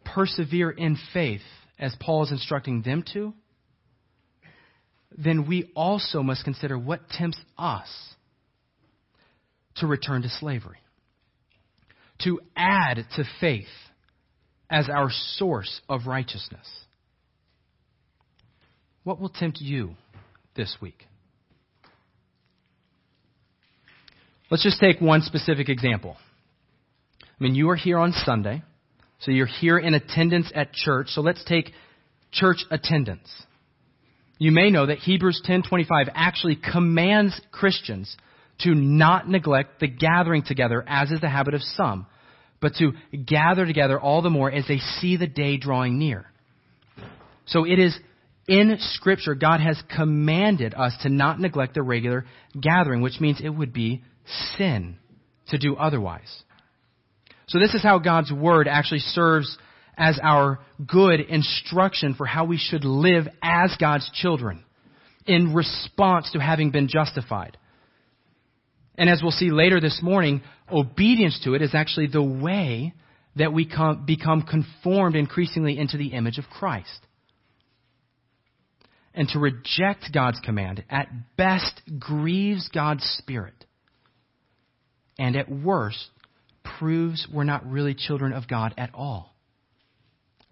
persevere 0.06 0.70
in 0.70 0.96
faith 1.12 1.42
as 1.78 1.94
Paul 2.00 2.24
is 2.24 2.32
instructing 2.32 2.80
them 2.80 3.04
to, 3.12 3.34
then 5.18 5.46
we 5.46 5.70
also 5.76 6.22
must 6.22 6.44
consider 6.44 6.78
what 6.78 7.10
tempts 7.10 7.38
us 7.58 7.88
to 9.76 9.86
return 9.86 10.22
to 10.22 10.30
slavery, 10.30 10.78
to 12.24 12.40
add 12.56 13.04
to 13.16 13.24
faith 13.38 13.66
as 14.70 14.88
our 14.88 15.10
source 15.10 15.82
of 15.90 16.06
righteousness. 16.06 16.66
What 19.04 19.20
will 19.20 19.28
tempt 19.28 19.60
you 19.60 19.90
this 20.54 20.74
week? 20.80 21.06
Let's 24.50 24.62
just 24.62 24.78
take 24.78 25.00
one 25.00 25.22
specific 25.22 25.68
example. 25.68 26.16
I 27.22 27.42
mean, 27.42 27.54
you 27.56 27.68
are 27.70 27.76
here 27.76 27.98
on 27.98 28.12
Sunday, 28.12 28.62
so 29.18 29.32
you're 29.32 29.46
here 29.46 29.76
in 29.76 29.94
attendance 29.94 30.52
at 30.54 30.72
church. 30.72 31.08
So 31.08 31.20
let's 31.20 31.42
take 31.44 31.72
church 32.30 32.58
attendance. 32.70 33.28
You 34.38 34.52
may 34.52 34.70
know 34.70 34.86
that 34.86 34.98
Hebrews 34.98 35.42
10:25 35.44 36.10
actually 36.14 36.56
commands 36.56 37.40
Christians 37.50 38.16
to 38.58 38.74
not 38.74 39.28
neglect 39.28 39.80
the 39.80 39.88
gathering 39.88 40.42
together 40.42 40.84
as 40.86 41.10
is 41.10 41.20
the 41.20 41.28
habit 41.28 41.54
of 41.54 41.62
some, 41.62 42.06
but 42.60 42.74
to 42.76 42.92
gather 43.24 43.66
together 43.66 43.98
all 43.98 44.22
the 44.22 44.30
more 44.30 44.50
as 44.50 44.66
they 44.68 44.78
see 44.78 45.16
the 45.16 45.26
day 45.26 45.56
drawing 45.56 45.98
near. 45.98 46.30
So 47.46 47.64
it 47.64 47.78
is 47.78 47.98
in 48.46 48.76
Scripture, 48.78 49.34
God 49.34 49.60
has 49.60 49.82
commanded 49.94 50.72
us 50.74 50.96
to 51.02 51.08
not 51.08 51.40
neglect 51.40 51.74
the 51.74 51.82
regular 51.82 52.24
gathering, 52.58 53.00
which 53.02 53.20
means 53.20 53.40
it 53.40 53.48
would 53.48 53.72
be 53.72 54.02
sin 54.56 54.98
to 55.48 55.58
do 55.58 55.76
otherwise. 55.76 56.42
So 57.48 57.58
this 57.58 57.74
is 57.74 57.82
how 57.82 57.98
God's 57.98 58.32
Word 58.32 58.66
actually 58.68 59.00
serves 59.00 59.56
as 59.96 60.18
our 60.22 60.58
good 60.86 61.20
instruction 61.20 62.14
for 62.14 62.26
how 62.26 62.44
we 62.44 62.58
should 62.58 62.84
live 62.84 63.28
as 63.42 63.74
God's 63.80 64.10
children 64.12 64.64
in 65.26 65.54
response 65.54 66.30
to 66.32 66.38
having 66.38 66.70
been 66.70 66.88
justified. 66.88 67.56
And 68.98 69.08
as 69.08 69.20
we'll 69.22 69.30
see 69.30 69.50
later 69.50 69.80
this 69.80 70.00
morning, 70.02 70.42
obedience 70.70 71.40
to 71.44 71.54
it 71.54 71.62
is 71.62 71.74
actually 71.74 72.08
the 72.08 72.22
way 72.22 72.94
that 73.36 73.52
we 73.52 73.66
come, 73.66 74.06
become 74.06 74.42
conformed 74.42 75.14
increasingly 75.14 75.78
into 75.78 75.98
the 75.98 76.08
image 76.08 76.38
of 76.38 76.44
Christ. 76.46 77.00
And 79.14 79.28
to 79.28 79.38
reject 79.38 80.12
God's 80.12 80.40
command 80.40 80.84
at 80.90 81.08
best 81.36 81.80
grieves 81.98 82.68
God's 82.68 83.04
Spirit 83.18 83.65
and 85.18 85.36
at 85.36 85.50
worst 85.50 86.08
proves 86.78 87.26
we're 87.32 87.44
not 87.44 87.68
really 87.68 87.94
children 87.94 88.32
of 88.32 88.48
God 88.48 88.74
at 88.76 88.90
all. 88.94 89.34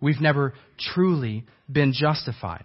We've 0.00 0.20
never 0.20 0.54
truly 0.78 1.44
been 1.70 1.92
justified. 1.94 2.64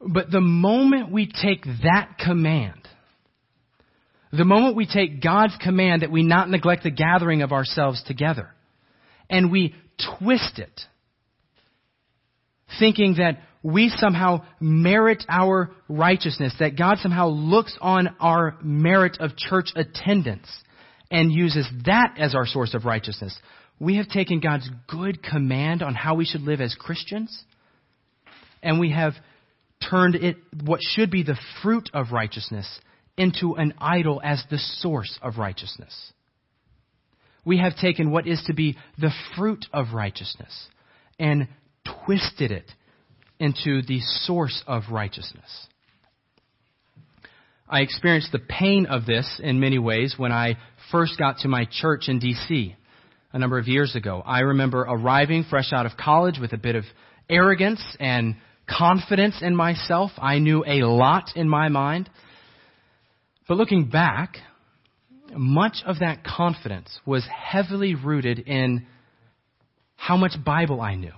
But 0.00 0.30
the 0.30 0.40
moment 0.40 1.10
we 1.12 1.26
take 1.26 1.64
that 1.64 2.16
command, 2.18 2.80
the 4.32 4.44
moment 4.44 4.76
we 4.76 4.86
take 4.86 5.22
God's 5.22 5.56
command 5.62 6.02
that 6.02 6.10
we 6.10 6.22
not 6.22 6.50
neglect 6.50 6.82
the 6.82 6.90
gathering 6.90 7.42
of 7.42 7.52
ourselves 7.52 8.02
together, 8.04 8.50
and 9.30 9.50
we 9.50 9.74
twist 10.18 10.58
it, 10.58 10.80
thinking 12.78 13.14
that 13.18 13.38
we 13.64 13.88
somehow 13.88 14.44
merit 14.60 15.24
our 15.26 15.70
righteousness, 15.88 16.54
that 16.60 16.76
God 16.76 16.98
somehow 16.98 17.28
looks 17.28 17.76
on 17.80 18.14
our 18.20 18.58
merit 18.62 19.16
of 19.20 19.36
church 19.36 19.70
attendance 19.74 20.46
and 21.10 21.32
uses 21.32 21.66
that 21.86 22.16
as 22.18 22.34
our 22.34 22.46
source 22.46 22.74
of 22.74 22.84
righteousness. 22.84 23.36
We 23.80 23.96
have 23.96 24.08
taken 24.08 24.40
God's 24.40 24.68
good 24.86 25.22
command 25.22 25.82
on 25.82 25.94
how 25.94 26.14
we 26.14 26.26
should 26.26 26.42
live 26.42 26.60
as 26.60 26.74
Christians, 26.74 27.42
and 28.62 28.78
we 28.78 28.90
have 28.90 29.14
turned 29.90 30.14
it, 30.14 30.36
what 30.62 30.80
should 30.82 31.10
be 31.10 31.22
the 31.22 31.38
fruit 31.62 31.88
of 31.94 32.12
righteousness, 32.12 32.68
into 33.16 33.54
an 33.54 33.72
idol 33.78 34.20
as 34.22 34.44
the 34.50 34.58
source 34.58 35.18
of 35.22 35.38
righteousness. 35.38 36.12
We 37.46 37.58
have 37.58 37.76
taken 37.76 38.10
what 38.10 38.26
is 38.26 38.42
to 38.46 38.52
be 38.52 38.76
the 38.98 39.12
fruit 39.36 39.64
of 39.72 39.94
righteousness 39.94 40.68
and 41.18 41.48
twisted 42.04 42.50
it 42.50 42.70
into 43.44 43.82
the 43.82 44.00
source 44.00 44.64
of 44.66 44.84
righteousness. 44.90 45.66
I 47.68 47.80
experienced 47.80 48.32
the 48.32 48.38
pain 48.38 48.86
of 48.86 49.04
this 49.04 49.38
in 49.42 49.60
many 49.60 49.78
ways 49.78 50.14
when 50.16 50.32
I 50.32 50.56
first 50.90 51.18
got 51.18 51.38
to 51.38 51.48
my 51.48 51.66
church 51.70 52.08
in 52.08 52.18
D.C. 52.18 52.74
a 53.34 53.38
number 53.38 53.58
of 53.58 53.68
years 53.68 53.94
ago. 53.94 54.22
I 54.24 54.40
remember 54.40 54.80
arriving 54.80 55.44
fresh 55.48 55.74
out 55.74 55.84
of 55.84 55.92
college 55.98 56.38
with 56.40 56.54
a 56.54 56.56
bit 56.56 56.74
of 56.74 56.84
arrogance 57.28 57.82
and 58.00 58.36
confidence 58.66 59.36
in 59.42 59.54
myself. 59.54 60.10
I 60.16 60.38
knew 60.38 60.64
a 60.66 60.84
lot 60.86 61.32
in 61.36 61.46
my 61.46 61.68
mind. 61.68 62.08
But 63.46 63.58
looking 63.58 63.90
back, 63.90 64.36
much 65.36 65.82
of 65.84 65.98
that 65.98 66.24
confidence 66.24 66.98
was 67.04 67.26
heavily 67.26 67.94
rooted 67.94 68.38
in 68.38 68.86
how 69.96 70.16
much 70.16 70.32
Bible 70.42 70.80
I 70.80 70.94
knew, 70.94 71.12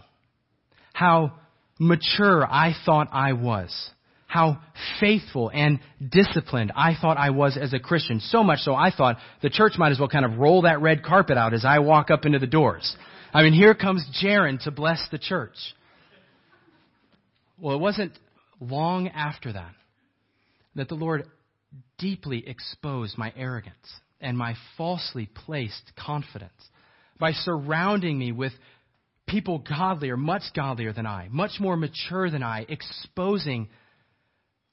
how 0.93 1.35
mature 1.79 2.47
I 2.47 2.75
thought 2.85 3.09
I 3.12 3.33
was. 3.33 3.91
How 4.27 4.59
faithful 5.01 5.51
and 5.55 5.79
disciplined 6.07 6.73
I 6.75 6.95
thought 7.01 7.17
I 7.17 7.31
was 7.31 7.57
as 7.57 7.73
a 7.73 7.79
Christian. 7.79 8.21
So 8.21 8.43
much 8.43 8.61
so 8.61 8.75
I 8.75 8.91
thought 8.91 9.19
the 9.41 9.51
church 9.51 9.75
might 9.79 9.93
as 9.93 9.99
well 9.99 10.09
kind 10.09 10.25
of 10.25 10.39
roll 10.39 10.62
that 10.62 10.81
red 10.81 11.05
carpet 11.05 11.39
out 11.39 11.55
as 11.55 11.65
I 11.65 11.79
walk 11.79 12.11
up 12.11 12.27
into 12.27 12.39
the 12.39 12.47
doors. 12.47 12.97
I 13.33 13.43
mean, 13.43 13.53
here 13.53 13.75
comes 13.75 14.05
Jaron 14.23 14.62
to 14.65 14.71
bless 14.71 15.01
the 15.11 15.19
church. 15.19 15.57
Well, 17.59 17.77
it 17.77 17.81
wasn't 17.81 18.12
long 18.61 19.09
after 19.09 19.53
that 19.53 19.73
that 20.75 20.89
the 20.89 20.95
Lord 20.95 21.25
deeply 21.99 22.47
exposed 22.47 23.17
my 23.17 23.33
arrogance 23.37 23.75
and 24.21 24.37
my 24.37 24.55
falsely 24.77 25.27
placed 25.27 25.93
confidence 25.97 26.53
by 27.19 27.33
surrounding 27.33 28.19
me 28.19 28.33
with 28.33 28.53
people 29.27 29.59
godlier, 29.59 30.17
much 30.17 30.43
godlier 30.55 30.93
than 30.93 31.07
I, 31.07 31.29
much 31.31 31.59
more 31.59 31.77
mature 31.77 32.31
than 32.31 32.43
I, 32.43 32.65
exposing 32.69 33.69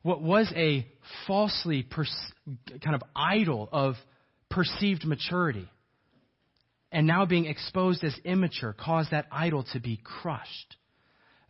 what 0.03 0.21
was 0.21 0.51
a 0.55 0.87
falsely 1.27 1.87
kind 2.83 2.95
of 2.95 3.01
idol 3.15 3.67
of 3.71 3.95
perceived 4.49 5.05
maturity. 5.05 5.67
And 6.91 7.07
now 7.07 7.25
being 7.25 7.45
exposed 7.45 8.03
as 8.03 8.15
immature 8.23 8.73
caused 8.73 9.11
that 9.11 9.25
idol 9.31 9.65
to 9.73 9.79
be 9.79 9.99
crushed. 10.03 10.75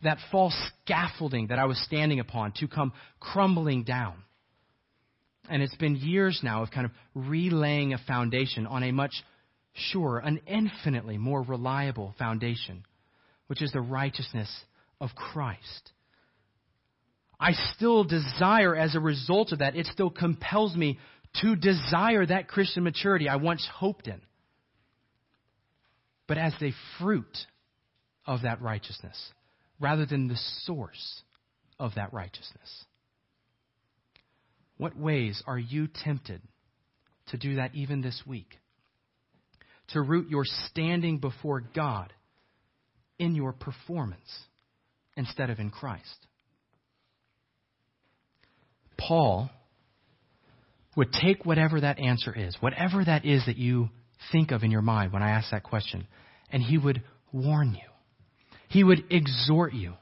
That 0.02 0.18
false 0.32 0.56
scaffolding 0.84 1.48
that 1.48 1.58
I 1.58 1.66
was 1.66 1.78
standing 1.84 2.20
upon 2.20 2.52
to 2.56 2.68
come 2.68 2.92
crumbling 3.20 3.84
down. 3.84 4.14
And 5.50 5.62
it's 5.62 5.74
been 5.76 5.96
years 5.96 6.40
now 6.42 6.62
of 6.62 6.70
kind 6.70 6.86
of 6.86 6.92
relaying 7.14 7.92
a 7.92 7.98
foundation 7.98 8.66
on 8.66 8.82
a 8.82 8.92
much 8.92 9.12
surer, 9.74 10.20
an 10.20 10.40
infinitely 10.46 11.18
more 11.18 11.42
reliable 11.42 12.14
foundation 12.18 12.84
which 13.46 13.62
is 13.62 13.72
the 13.72 13.80
righteousness 13.80 14.50
of 15.00 15.10
Christ. 15.14 15.92
I 17.38 17.52
still 17.74 18.04
desire, 18.04 18.74
as 18.74 18.94
a 18.94 19.00
result 19.00 19.52
of 19.52 19.58
that, 19.58 19.76
it 19.76 19.86
still 19.86 20.10
compels 20.10 20.74
me 20.74 20.98
to 21.42 21.56
desire 21.56 22.24
that 22.24 22.48
Christian 22.48 22.84
maturity 22.84 23.28
I 23.28 23.36
once 23.36 23.68
hoped 23.72 24.06
in. 24.06 24.20
But 26.26 26.38
as 26.38 26.54
the 26.60 26.72
fruit 26.98 27.36
of 28.26 28.42
that 28.42 28.62
righteousness, 28.62 29.16
rather 29.80 30.06
than 30.06 30.28
the 30.28 30.38
source 30.62 31.22
of 31.78 31.94
that 31.96 32.12
righteousness. 32.12 32.84
What 34.76 34.96
ways 34.96 35.42
are 35.46 35.58
you 35.58 35.88
tempted 35.88 36.40
to 37.28 37.36
do 37.36 37.56
that 37.56 37.74
even 37.74 38.00
this 38.00 38.22
week? 38.26 38.58
To 39.88 40.00
root 40.00 40.30
your 40.30 40.44
standing 40.44 41.18
before 41.18 41.60
God 41.60 42.12
in 43.18 43.34
your 43.34 43.52
performance 43.52 44.20
instead 45.16 45.50
of 45.50 45.58
in 45.58 45.70
Christ. 45.70 46.26
Paul 48.98 49.50
would 50.96 51.12
take 51.12 51.44
whatever 51.44 51.80
that 51.80 51.98
answer 51.98 52.32
is, 52.36 52.56
whatever 52.60 53.04
that 53.04 53.24
is 53.24 53.44
that 53.46 53.56
you 53.56 53.90
think 54.32 54.52
of 54.52 54.62
in 54.62 54.70
your 54.70 54.82
mind 54.82 55.12
when 55.12 55.22
I 55.22 55.30
ask 55.30 55.50
that 55.50 55.62
question, 55.62 56.06
and 56.50 56.62
he 56.62 56.78
would 56.78 57.02
warn 57.32 57.74
you. 57.74 57.88
He 58.68 58.84
would 58.84 59.04
exhort 59.10 59.74
you. 59.74 59.94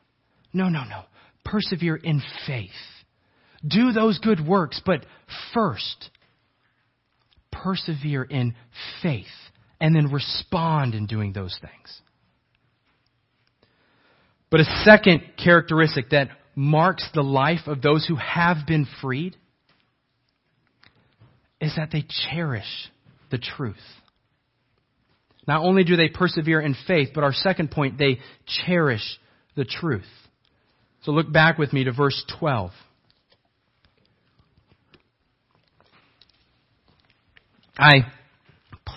No, 0.52 0.68
no, 0.68 0.84
no. 0.84 1.02
Persevere 1.44 1.96
in 1.96 2.22
faith. 2.46 2.70
Do 3.66 3.92
those 3.92 4.18
good 4.18 4.46
works, 4.46 4.80
but 4.84 5.04
first, 5.54 6.10
persevere 7.50 8.24
in 8.24 8.54
faith 9.02 9.26
and 9.80 9.94
then 9.94 10.12
respond 10.12 10.94
in 10.94 11.06
doing 11.06 11.32
those 11.32 11.56
things. 11.60 12.00
But 14.52 14.60
a 14.60 14.82
second 14.84 15.22
characteristic 15.42 16.10
that 16.10 16.28
marks 16.54 17.08
the 17.14 17.22
life 17.22 17.66
of 17.66 17.80
those 17.80 18.06
who 18.06 18.16
have 18.16 18.58
been 18.66 18.86
freed 19.00 19.34
is 21.58 21.74
that 21.76 21.88
they 21.90 22.04
cherish 22.30 22.90
the 23.30 23.38
truth. 23.38 23.76
Not 25.48 25.62
only 25.62 25.84
do 25.84 25.96
they 25.96 26.08
persevere 26.08 26.60
in 26.60 26.76
faith, 26.86 27.08
but 27.14 27.24
our 27.24 27.32
second 27.32 27.70
point, 27.70 27.96
they 27.96 28.18
cherish 28.66 29.18
the 29.56 29.64
truth. 29.64 30.04
So 31.04 31.12
look 31.12 31.32
back 31.32 31.56
with 31.56 31.72
me 31.72 31.84
to 31.84 31.92
verse 31.92 32.22
12. 32.38 32.72
I 37.78 38.12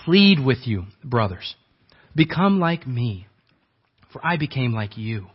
plead 0.04 0.38
with 0.38 0.66
you, 0.66 0.84
brothers, 1.02 1.54
become 2.14 2.60
like 2.60 2.86
me, 2.86 3.26
for 4.12 4.20
I 4.24 4.36
became 4.36 4.74
like 4.74 4.98
you. 4.98 5.28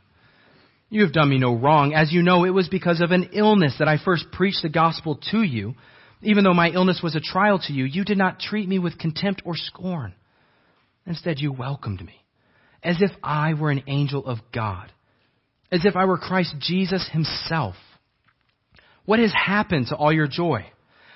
You 0.92 1.04
have 1.04 1.14
done 1.14 1.30
me 1.30 1.40
no 1.40 1.56
wrong. 1.56 1.94
As 1.94 2.12
you 2.12 2.22
know, 2.22 2.44
it 2.44 2.50
was 2.50 2.68
because 2.68 3.00
of 3.00 3.12
an 3.12 3.30
illness 3.32 3.78
that 3.80 3.88
I 3.88 3.98
first 3.98 4.26
preached 4.34 4.62
the 4.62 4.70
gospel 4.70 5.18
to 5.32 5.42
you. 5.42 5.74
Even 6.22 6.44
though 6.44 6.54
my 6.54 6.70
illness 6.70 7.00
was 7.02 7.16
a 7.16 7.22
trial 7.22 7.60
to 7.60 7.74
you, 7.74 7.86
you 7.86 8.04
did 8.04 8.18
not 8.18 8.40
treat 8.40 8.68
me 8.68 8.78
with 8.78 9.00
contempt 9.00 9.42
or 9.46 9.56
scorn. 9.56 10.14
Instead, 11.08 11.40
you 11.40 11.54
welcomed 11.54 12.04
me, 12.06 12.14
as 12.84 13.02
if 13.02 13.10
I 13.24 13.54
were 13.54 13.72
an 13.72 13.84
angel 13.88 14.26
of 14.26 14.40
God, 14.54 14.92
as 15.72 15.86
if 15.86 15.96
I 15.96 16.04
were 16.04 16.18
Christ 16.18 16.56
Jesus 16.60 17.10
himself. 17.12 17.76
What 19.06 19.20
has 19.20 19.34
happened 19.34 19.88
to 19.88 19.96
all 19.96 20.12
your 20.12 20.28
joy? 20.28 20.66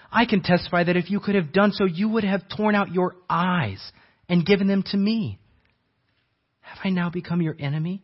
I 0.10 0.26
can 0.26 0.42
testify 0.42 0.86
that 0.86 0.96
if 0.96 1.12
you 1.12 1.20
could 1.20 1.36
have 1.36 1.52
done 1.52 1.74
so, 1.74 1.84
you 1.84 2.08
would 2.08 2.24
have 2.24 2.48
torn 2.48 2.76
out 2.76 2.94
your 2.94 3.16
eyes 3.30 3.92
and 4.30 4.46
given 4.46 4.68
them 4.68 4.84
to 4.88 4.98
me. 4.98 5.38
Have 6.62 6.80
I 6.86 6.90
now 6.92 7.10
become 7.10 7.42
your 7.42 7.58
enemy? 7.60 8.04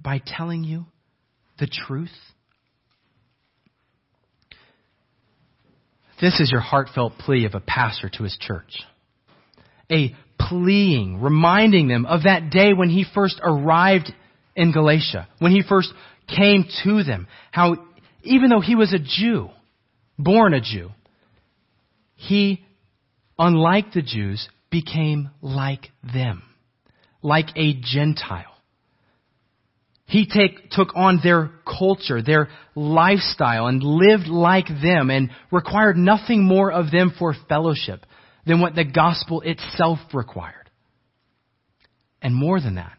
By 0.00 0.20
telling 0.24 0.64
you 0.64 0.86
the 1.58 1.66
truth? 1.66 2.10
This 6.20 6.40
is 6.40 6.50
your 6.50 6.60
heartfelt 6.60 7.18
plea 7.18 7.44
of 7.44 7.54
a 7.54 7.60
pastor 7.60 8.08
to 8.08 8.22
his 8.22 8.36
church. 8.40 8.82
A 9.90 10.14
pleading, 10.38 11.20
reminding 11.20 11.88
them 11.88 12.06
of 12.06 12.22
that 12.24 12.50
day 12.50 12.72
when 12.72 12.88
he 12.88 13.04
first 13.14 13.40
arrived 13.42 14.12
in 14.56 14.72
Galatia, 14.72 15.28
when 15.38 15.52
he 15.52 15.62
first 15.68 15.92
came 16.28 16.64
to 16.84 17.02
them, 17.02 17.26
how 17.50 17.76
even 18.22 18.48
though 18.48 18.60
he 18.60 18.74
was 18.74 18.92
a 18.92 18.98
Jew, 18.98 19.50
born 20.18 20.54
a 20.54 20.60
Jew, 20.60 20.90
he, 22.14 22.64
unlike 23.38 23.92
the 23.92 24.02
Jews, 24.02 24.48
became 24.70 25.30
like 25.42 25.90
them, 26.02 26.42
like 27.22 27.48
a 27.56 27.74
Gentile. 27.80 28.53
He 30.06 30.26
take, 30.26 30.70
took 30.70 30.90
on 30.94 31.20
their 31.22 31.50
culture, 31.66 32.22
their 32.22 32.48
lifestyle, 32.74 33.66
and 33.66 33.82
lived 33.82 34.26
like 34.26 34.68
them 34.68 35.10
and 35.10 35.30
required 35.50 35.96
nothing 35.96 36.44
more 36.44 36.70
of 36.70 36.90
them 36.90 37.12
for 37.18 37.34
fellowship 37.48 38.04
than 38.46 38.60
what 38.60 38.74
the 38.74 38.84
gospel 38.84 39.40
itself 39.40 39.98
required. 40.12 40.70
And 42.20 42.34
more 42.34 42.60
than 42.60 42.76
that, 42.76 42.98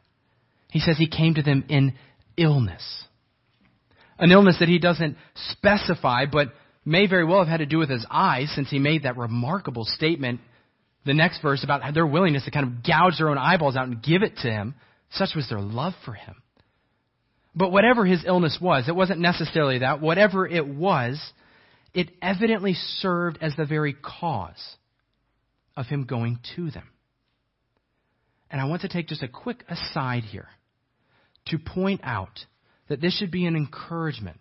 he 0.71 0.79
says 0.79 0.97
he 0.97 1.07
came 1.07 1.35
to 1.35 1.43
them 1.43 1.65
in 1.69 1.93
illness. 2.37 2.83
An 4.17 4.31
illness 4.31 4.57
that 4.59 4.69
he 4.69 4.79
doesn't 4.79 5.17
specify, 5.51 6.25
but 6.25 6.49
may 6.85 7.07
very 7.07 7.25
well 7.25 7.39
have 7.39 7.47
had 7.47 7.57
to 7.57 7.65
do 7.65 7.77
with 7.77 7.89
his 7.89 8.05
eyes, 8.09 8.51
since 8.55 8.69
he 8.69 8.79
made 8.79 9.03
that 9.03 9.17
remarkable 9.17 9.85
statement, 9.85 10.41
the 11.05 11.13
next 11.13 11.41
verse, 11.41 11.63
about 11.63 11.93
their 11.93 12.05
willingness 12.05 12.45
to 12.45 12.51
kind 12.51 12.65
of 12.65 12.83
gouge 12.83 13.17
their 13.17 13.29
own 13.29 13.37
eyeballs 13.37 13.75
out 13.75 13.87
and 13.87 14.01
give 14.01 14.23
it 14.23 14.37
to 14.37 14.49
him. 14.49 14.75
Such 15.11 15.35
was 15.35 15.47
their 15.49 15.61
love 15.61 15.93
for 16.03 16.13
him. 16.13 16.35
But 17.55 17.71
whatever 17.71 18.05
his 18.05 18.23
illness 18.25 18.57
was, 18.61 18.89
it 18.89 18.95
wasn't 18.95 19.21
necessarily 19.21 19.79
that. 19.79 20.01
Whatever 20.01 20.45
it 20.45 20.67
was, 20.67 21.21
it 21.93 22.11
evidently 22.21 22.73
served 22.73 23.37
as 23.41 23.55
the 23.55 23.65
very 23.65 23.93
cause 23.93 24.75
of 25.77 25.85
him 25.85 26.05
going 26.05 26.39
to 26.55 26.69
them. 26.69 26.89
And 28.51 28.59
I 28.59 28.65
want 28.65 28.81
to 28.81 28.89
take 28.89 29.07
just 29.07 29.23
a 29.23 29.27
quick 29.27 29.63
aside 29.69 30.23
here 30.23 30.49
to 31.47 31.57
point 31.57 32.01
out 32.03 32.45
that 32.89 33.01
this 33.01 33.17
should 33.17 33.31
be 33.31 33.45
an 33.45 33.55
encouragement 33.55 34.39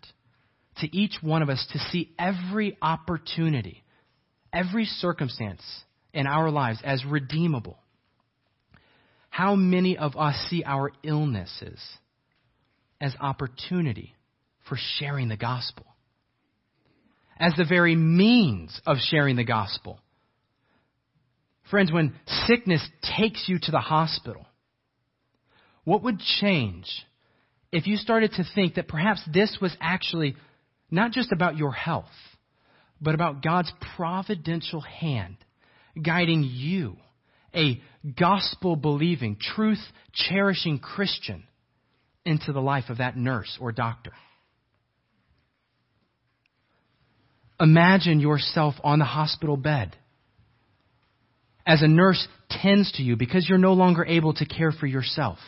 to 0.79 0.97
each 0.97 1.15
one 1.21 1.43
of 1.43 1.49
us 1.49 1.65
to 1.73 1.79
see 1.79 2.13
every 2.19 2.77
opportunity, 2.83 3.85
every 4.53 4.85
circumstance 4.85 5.63
in 6.13 6.27
our 6.27 6.51
lives 6.51 6.81
as 6.83 7.05
redeemable. 7.05 7.79
How 9.31 9.55
many 9.55 9.97
of 9.97 10.17
us 10.17 10.37
see 10.49 10.65
our 10.65 10.93
illnesses 11.03 11.81
as 13.05 13.15
opportunity 13.21 14.15
for 14.67 14.79
sharing 14.99 15.29
the 15.29 15.37
gospel, 15.37 15.85
as 17.39 17.53
the 17.55 17.67
very 17.69 17.95
means 17.95 18.81
of 18.87 18.97
sharing 18.97 19.37
the 19.37 19.45
gospel. 19.45 20.01
Friends, 21.71 21.93
when 21.93 22.15
sickness 22.47 22.83
takes 23.19 23.45
you 23.47 23.59
to 23.61 23.71
the 23.71 23.79
hospital, 23.79 24.47
what 25.85 26.03
would 26.03 26.19
change 26.41 26.87
if 27.71 27.87
you 27.87 27.99
started 27.99 28.33
to 28.33 28.45
think 28.55 28.77
that 28.77 28.89
perhaps 28.89 29.21
this 29.31 29.59
was 29.61 29.77
actually 29.83 30.35
not 30.91 31.13
just 31.13 31.31
about 31.31 31.59
your 31.59 31.73
health, 31.73 32.07
but 33.03 33.15
about 33.15 33.43
God's 33.43 33.71
providential 33.99 34.81
hand 34.81 35.37
guiding 36.03 36.43
you, 36.43 36.97
a 37.55 37.83
gospel 38.19 38.77
believing, 38.77 39.37
truth 39.39 39.83
cherishing 40.15 40.79
Christian, 40.79 41.45
into 42.25 42.53
the 42.53 42.61
life 42.61 42.85
of 42.89 42.99
that 42.99 43.17
nurse 43.17 43.59
or 43.61 43.73
doctor. 43.73 44.13
Imagine 47.61 48.21
yourself 48.21 48.75
on 48.83 48.99
the 48.99 49.05
hospital 49.05 49.57
bed 49.57 49.97
as 51.67 51.83
a 51.83 51.89
nurse 51.89 52.27
tends 52.51 52.93
to 52.93 53.03
you 53.03 53.17
because 53.17 53.49
you're 53.49 53.59
no 53.59 53.73
longer 53.73 54.05
able 54.05 54.35
to 54.35 54.45
care 54.45 54.73
for 54.73 54.87
yourself. 54.87 55.39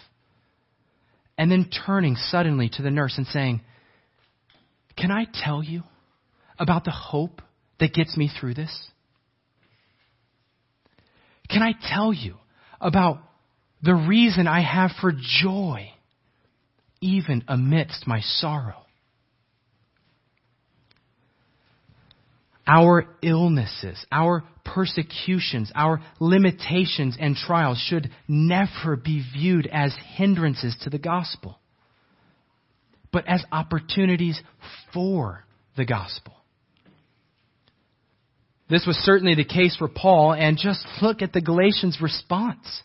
And 1.36 1.50
then 1.50 1.68
turning 1.86 2.16
suddenly 2.16 2.70
to 2.74 2.82
the 2.82 2.90
nurse 2.90 3.14
and 3.18 3.26
saying, 3.26 3.60
Can 4.96 5.10
I 5.10 5.26
tell 5.44 5.62
you 5.62 5.82
about 6.58 6.84
the 6.84 6.90
hope 6.90 7.42
that 7.80 7.92
gets 7.92 8.16
me 8.16 8.30
through 8.40 8.54
this? 8.54 8.90
Can 11.50 11.62
I 11.62 11.74
tell 11.94 12.12
you 12.12 12.36
about 12.80 13.18
the 13.82 13.94
reason 13.94 14.46
I 14.46 14.62
have 14.62 14.92
for 15.00 15.12
joy 15.42 15.90
even 17.00 17.44
amidst 17.48 18.06
my 18.06 18.20
sorrow. 18.20 18.82
Our 22.66 23.06
illnesses, 23.22 24.04
our 24.10 24.42
persecutions, 24.64 25.70
our 25.74 26.00
limitations 26.18 27.16
and 27.18 27.36
trials 27.36 27.78
should 27.78 28.10
never 28.26 28.96
be 28.96 29.24
viewed 29.34 29.68
as 29.70 29.94
hindrances 30.16 30.76
to 30.82 30.90
the 30.90 30.98
gospel, 30.98 31.58
but 33.12 33.24
as 33.28 33.44
opportunities 33.52 34.40
for 34.92 35.44
the 35.76 35.84
gospel. 35.84 36.34
This 38.68 38.84
was 38.84 38.96
certainly 38.96 39.36
the 39.36 39.44
case 39.44 39.76
for 39.76 39.86
Paul, 39.86 40.32
and 40.32 40.58
just 40.58 40.84
look 41.00 41.22
at 41.22 41.32
the 41.32 41.40
Galatians' 41.40 42.00
response. 42.00 42.82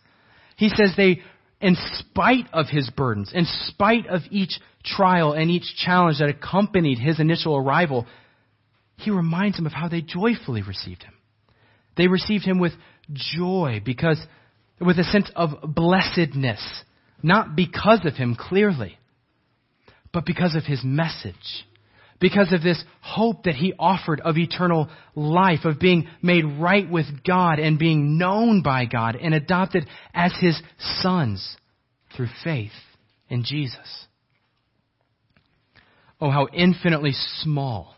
He 0.58 0.70
says 0.70 0.94
they 0.96 1.22
in 1.62 1.78
spite 1.94 2.48
of 2.52 2.68
his 2.68 2.90
burdens, 2.90 3.32
in 3.34 3.46
spite 3.68 4.08
of 4.08 4.22
each 4.32 4.60
trial 4.84 5.34
and 5.34 5.50
each 5.50 5.76
challenge 5.78 6.20
that 6.20 6.30
accompanied 6.30 6.98
his 6.98 7.20
initial 7.20 7.56
arrival, 7.56 8.08
he 8.98 9.12
reminds 9.12 9.58
them 9.58 9.66
of 9.66 9.72
how 9.72 9.88
they 9.88 10.02
joyfully 10.02 10.62
received 10.62 11.04
him. 11.04 11.14
They 11.98 12.08
received 12.08 12.46
him 12.46 12.60
with 12.60 12.74
joy 13.14 13.82
because, 13.84 14.20
with 14.80 14.98
a 14.98 15.04
sense 15.04 15.30
of 15.36 15.50
blessedness, 15.64 16.84
not 17.22 17.56
because 17.56 18.02
of 18.06 18.16
him 18.16 18.36
clearly, 18.36 18.98
but 20.12 20.26
because 20.26 20.56
of 20.56 20.64
his 20.64 20.84
message 20.84 21.66
because 22.22 22.54
of 22.54 22.62
this 22.62 22.82
hope 23.02 23.44
that 23.44 23.56
he 23.56 23.74
offered 23.78 24.22
of 24.22 24.38
eternal 24.38 24.90
life, 25.16 25.66
of 25.66 25.80
being 25.80 26.08
made 26.22 26.46
right 26.46 26.90
with 26.90 27.08
God 27.28 27.60
and 27.60 27.80
being 27.80 28.18
known 28.18 28.62
by 28.62 28.86
God 28.86 29.18
and 29.18 29.34
adopted 29.34 29.86
as 30.14 30.32
his 30.40 30.62
sons 31.02 31.58
through 32.16 32.30
faith 32.44 32.72
in 33.28 33.44
Jesus. 33.44 34.06
Oh, 36.22 36.30
how 36.30 36.48
infinitely 36.54 37.14
small 37.40 37.96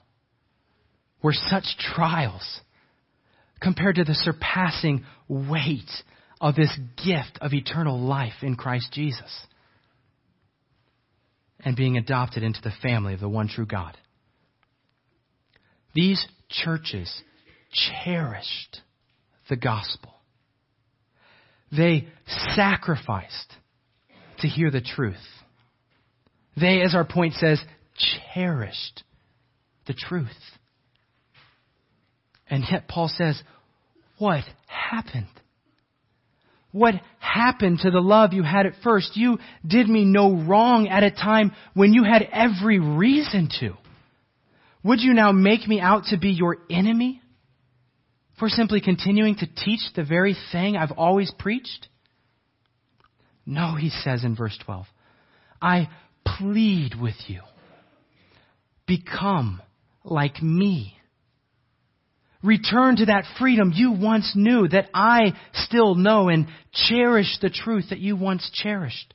were 1.21 1.33
such 1.33 1.65
trials 1.93 2.61
compared 3.61 3.95
to 3.95 4.05
the 4.05 4.15
surpassing 4.15 5.03
weight 5.27 5.91
of 6.39 6.55
this 6.55 6.71
gift 7.05 7.39
of 7.41 7.53
eternal 7.53 7.99
life 7.99 8.41
in 8.41 8.55
Christ 8.55 8.89
Jesus 8.93 9.47
and 11.59 11.75
being 11.75 11.97
adopted 11.97 12.43
into 12.43 12.61
the 12.61 12.73
family 12.81 13.13
of 13.13 13.19
the 13.19 13.29
one 13.29 13.49
true 13.49 13.65
God. 13.65 13.97
These 15.93 16.25
churches 16.49 17.11
cherished 17.71 18.81
the 19.49 19.55
gospel. 19.55 20.13
They 21.71 22.07
sacrificed 22.55 23.53
to 24.39 24.47
hear 24.47 24.69
the 24.71 24.81
truth. 24.81 25.15
They, 26.59 26.81
as 26.81 26.93
our 26.93 27.05
point 27.05 27.33
says, 27.33 27.59
cherished 28.33 29.03
the 29.87 29.93
truth. 29.93 30.27
And 32.49 32.63
yet 32.69 32.87
Paul 32.87 33.09
says, 33.15 33.41
what 34.17 34.43
happened? 34.67 35.27
What 36.71 36.95
happened 37.19 37.79
to 37.79 37.91
the 37.91 37.99
love 37.99 38.33
you 38.33 38.43
had 38.43 38.65
at 38.65 38.73
first? 38.83 39.15
You 39.15 39.37
did 39.65 39.87
me 39.87 40.05
no 40.05 40.35
wrong 40.35 40.87
at 40.87 41.03
a 41.03 41.11
time 41.11 41.51
when 41.73 41.93
you 41.93 42.03
had 42.03 42.27
every 42.31 42.79
reason 42.79 43.49
to. 43.59 43.73
Would 44.83 44.99
you 45.01 45.13
now 45.13 45.31
make 45.31 45.67
me 45.67 45.79
out 45.79 46.05
to 46.05 46.17
be 46.17 46.31
your 46.31 46.57
enemy 46.69 47.21
for 48.37 48.49
simply 48.49 48.81
continuing 48.81 49.35
to 49.35 49.47
teach 49.47 49.81
the 49.95 50.03
very 50.03 50.35
thing 50.51 50.75
I've 50.75 50.91
always 50.91 51.31
preached? 51.37 51.87
No, 53.45 53.75
he 53.75 53.89
says 53.89 54.23
in 54.23 54.35
verse 54.35 54.57
12. 54.65 54.85
I 55.61 55.89
plead 56.25 56.93
with 56.99 57.15
you. 57.27 57.41
Become 58.85 59.61
like 60.03 60.41
me. 60.41 60.97
Return 62.43 62.97
to 62.97 63.05
that 63.05 63.23
freedom 63.39 63.71
you 63.73 63.93
once 63.93 64.33
knew, 64.35 64.67
that 64.67 64.89
I 64.93 65.33
still 65.53 65.95
know, 65.95 66.27
and 66.27 66.47
cherish 66.73 67.37
the 67.41 67.49
truth 67.49 67.85
that 67.89 67.99
you 67.99 68.17
once 68.17 68.49
cherished, 68.53 69.13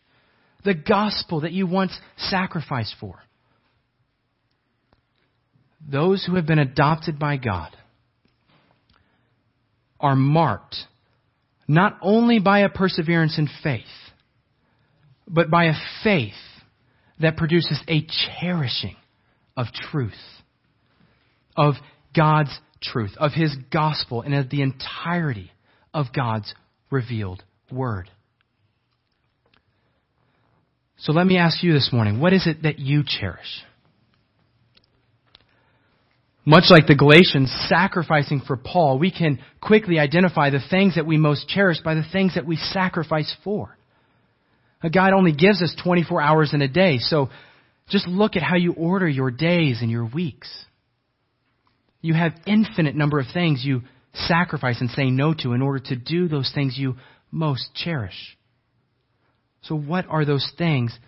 the 0.64 0.72
gospel 0.72 1.42
that 1.42 1.52
you 1.52 1.66
once 1.66 1.92
sacrificed 2.16 2.94
for. 2.98 3.16
Those 5.87 6.25
who 6.25 6.35
have 6.37 6.47
been 6.47 6.59
adopted 6.59 7.19
by 7.19 7.37
God 7.37 7.77
are 10.01 10.17
marked 10.17 10.77
not 11.67 11.99
only 12.01 12.38
by 12.38 12.61
a 12.61 12.69
perseverance 12.69 13.38
in 13.38 13.49
faith, 13.62 13.85
but 15.27 15.51
by 15.51 15.67
a 15.67 15.75
faith 16.03 16.33
that 17.21 17.37
produces 17.37 17.81
a 17.88 18.07
cherishing 18.41 18.97
of 19.57 19.67
truth, 19.91 20.12
of 21.57 21.75
God's 22.17 22.57
truth, 22.83 23.12
of 23.19 23.33
His 23.33 23.55
gospel, 23.73 24.23
and 24.23 24.35
of 24.35 24.49
the 24.49 24.62
entirety 24.62 25.51
of 25.93 26.07
God's 26.14 26.55
revealed 26.91 27.43
word. 27.71 28.09
So 30.99 31.12
let 31.12 31.27
me 31.27 31.37
ask 31.37 31.62
you 31.62 31.73
this 31.73 31.91
morning, 31.93 32.21
what 32.21 32.33
is 32.33 32.47
it 32.47 32.62
that 32.62 32.79
you 32.79 33.05
cherish? 33.07 33.62
Much 36.48 36.70
like 36.70 36.87
the 36.87 36.94
Galatians 36.94 37.54
sacrificing 37.68 38.40
for 38.40 38.56
Paul, 38.56 38.98
we 38.98 39.11
can 39.11 39.38
quickly 39.61 39.98
identify 39.98 40.48
the 40.48 40.64
things 40.70 40.94
that 40.94 41.04
we 41.04 41.18
most 41.18 41.46
cherish 41.46 41.76
by 41.84 41.92
the 41.92 42.06
things 42.11 42.37
that 42.37 42.46
we 42.46 42.56
sacrifice 42.56 43.30
for. 43.44 43.76
Uh, 44.82 44.88
God 44.88 45.12
only 45.12 45.32
gives 45.32 45.61
us 45.62 45.76
24 45.84 46.22
hours 46.22 46.54
in 46.54 46.62
a 46.62 46.66
day, 46.68 47.00
so 47.00 47.28
just 47.90 48.08
look 48.08 48.34
at 48.34 48.42
how 48.42 48.56
you 48.56 48.72
order 48.72 49.06
your 49.06 49.30
days 49.30 49.82
and 49.82 49.90
your 49.90 50.06
weeks. 50.06 50.48
You 52.00 52.14
have 52.14 52.32
infinite 52.46 52.96
number 52.96 53.20
of 53.20 53.26
things 53.34 53.62
you 53.62 53.82
sacrifice 54.14 54.80
and 54.80 54.88
say 54.88 55.11
no 55.11 55.34
to 55.42 55.52
in 55.52 55.61
order 55.61 55.80
to 55.80 55.96
do 55.96 56.28
those 56.28 56.50
things 56.54 56.78
you 56.78 56.96
most 57.30 57.74
cherish. 57.74 58.38
So 59.61 59.74
what 59.74 60.06
are 60.08 60.24
those 60.24 60.50
things 60.56 60.98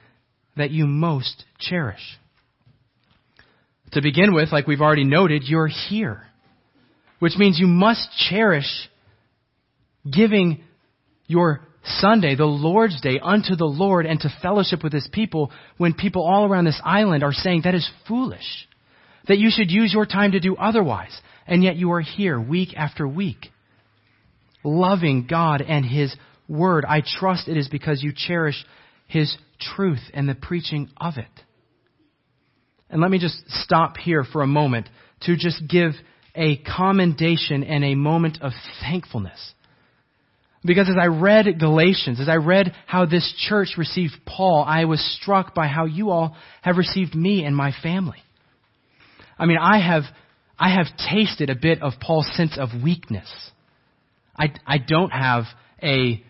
that 0.58 0.70
you 0.70 0.86
most 0.86 1.46
cherish? 1.58 2.18
To 3.92 4.02
begin 4.02 4.34
with, 4.34 4.52
like 4.52 4.66
we've 4.66 4.80
already 4.80 5.04
noted, 5.04 5.42
you're 5.44 5.66
here. 5.66 6.22
Which 7.18 7.36
means 7.36 7.58
you 7.58 7.66
must 7.66 8.08
cherish 8.30 8.88
giving 10.10 10.62
your 11.26 11.60
Sunday, 11.84 12.34
the 12.34 12.44
Lord's 12.44 13.00
Day, 13.00 13.18
unto 13.22 13.56
the 13.56 13.66
Lord 13.66 14.06
and 14.06 14.20
to 14.20 14.34
fellowship 14.42 14.82
with 14.82 14.92
His 14.92 15.08
people 15.12 15.50
when 15.76 15.94
people 15.94 16.22
all 16.22 16.44
around 16.44 16.64
this 16.66 16.80
island 16.84 17.22
are 17.22 17.32
saying 17.32 17.62
that 17.64 17.74
is 17.74 17.88
foolish. 18.06 18.68
That 19.28 19.38
you 19.38 19.50
should 19.50 19.70
use 19.70 19.92
your 19.92 20.06
time 20.06 20.32
to 20.32 20.40
do 20.40 20.56
otherwise. 20.56 21.18
And 21.46 21.62
yet 21.64 21.76
you 21.76 21.92
are 21.92 22.00
here 22.00 22.40
week 22.40 22.74
after 22.76 23.06
week. 23.06 23.48
Loving 24.62 25.26
God 25.28 25.62
and 25.62 25.84
His 25.84 26.14
Word. 26.48 26.84
I 26.86 27.02
trust 27.04 27.48
it 27.48 27.56
is 27.56 27.68
because 27.68 28.02
you 28.02 28.12
cherish 28.14 28.64
His 29.06 29.36
truth 29.60 30.02
and 30.14 30.28
the 30.28 30.34
preaching 30.34 30.90
of 30.96 31.14
it. 31.16 31.44
And 32.90 33.00
let 33.00 33.10
me 33.10 33.18
just 33.18 33.36
stop 33.48 33.96
here 33.96 34.24
for 34.24 34.42
a 34.42 34.46
moment 34.46 34.88
to 35.22 35.36
just 35.36 35.62
give 35.68 35.92
a 36.34 36.56
commendation 36.58 37.64
and 37.64 37.84
a 37.84 37.94
moment 37.94 38.38
of 38.42 38.52
thankfulness 38.80 39.54
because 40.64 40.90
as 40.90 40.96
I 41.00 41.06
read 41.06 41.58
Galatians, 41.58 42.20
as 42.20 42.28
I 42.28 42.36
read 42.36 42.74
how 42.86 43.06
this 43.06 43.32
church 43.48 43.74
received 43.78 44.12
Paul, 44.26 44.64
I 44.66 44.84
was 44.84 45.00
struck 45.20 45.54
by 45.54 45.68
how 45.68 45.86
you 45.86 46.10
all 46.10 46.36
have 46.62 46.76
received 46.76 47.14
me 47.14 47.44
and 47.44 47.56
my 47.56 47.72
family. 47.82 48.22
I 49.38 49.46
mean, 49.46 49.56
I 49.58 49.78
have, 49.78 50.02
I 50.58 50.74
have 50.74 50.86
tasted 51.10 51.48
a 51.48 51.54
bit 51.54 51.80
of 51.80 51.94
Paul's 52.00 52.30
sense 52.34 52.58
of 52.58 52.82
weakness. 52.82 53.30
I, 54.36 54.52
I 54.66 54.76
don't 54.78 55.10
have 55.10 55.44
a, 55.82 56.22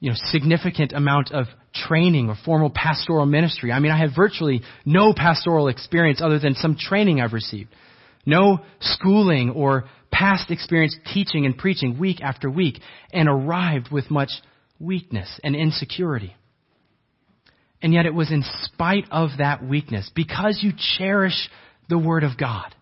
you 0.00 0.10
know, 0.10 0.16
significant 0.16 0.92
amount 0.92 1.32
of 1.32 1.46
training 1.86 2.28
or 2.28 2.36
formal 2.44 2.70
pastoral 2.70 3.26
ministry. 3.26 3.72
I 3.72 3.78
mean, 3.80 3.92
I 3.92 3.98
have 3.98 4.10
virtually 4.14 4.62
no 4.84 5.12
pastoral 5.14 5.68
experience 5.68 6.20
other 6.22 6.38
than 6.38 6.54
some 6.54 6.76
training 6.78 7.20
I've 7.20 7.32
received. 7.32 7.70
No 8.24 8.60
schooling 8.80 9.50
or 9.50 9.84
past 10.10 10.50
experience 10.50 10.96
teaching 11.12 11.46
and 11.46 11.56
preaching 11.56 11.98
week 11.98 12.20
after 12.20 12.50
week 12.50 12.80
and 13.12 13.28
arrived 13.28 13.90
with 13.92 14.10
much 14.10 14.30
weakness 14.80 15.28
and 15.44 15.54
insecurity. 15.54 16.34
And 17.82 17.92
yet 17.92 18.06
it 18.06 18.14
was 18.14 18.32
in 18.32 18.42
spite 18.62 19.04
of 19.10 19.30
that 19.38 19.64
weakness, 19.64 20.10
because 20.14 20.60
you 20.62 20.72
cherish 20.98 21.48
the 21.88 21.98
Word 21.98 22.24
of 22.24 22.38
God, 22.38 22.74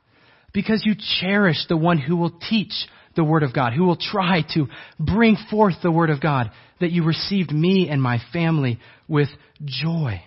because 0.52 0.83
you 0.87 0.94
cherish 1.20 1.66
the 1.68 1.76
one 1.76 1.98
who 1.98 2.16
will 2.16 2.38
teach 2.48 2.72
the 3.16 3.24
Word 3.24 3.42
of 3.42 3.55
God, 3.55 3.72
who 3.72 3.85
will 3.85 3.96
try 3.96 4.42
to 4.55 4.66
bring 4.98 5.37
forth 5.50 5.74
the 5.83 5.90
Word 5.90 6.11
of 6.11 6.20
God, 6.20 6.50
that 6.81 6.90
you 6.90 7.05
received 7.05 7.53
me 7.53 7.88
and 7.88 8.03
my 8.03 8.18
family 8.33 8.79
with 9.09 9.29
joy. 9.64 10.22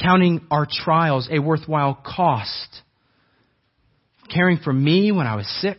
Counting 0.00 0.46
our 0.50 0.66
trials 0.68 1.28
a 1.30 1.38
worthwhile 1.38 1.94
cost 1.94 2.82
caring 4.32 4.58
for 4.58 4.72
me 4.72 5.12
when 5.12 5.26
I 5.26 5.36
was 5.36 5.46
sick. 5.60 5.78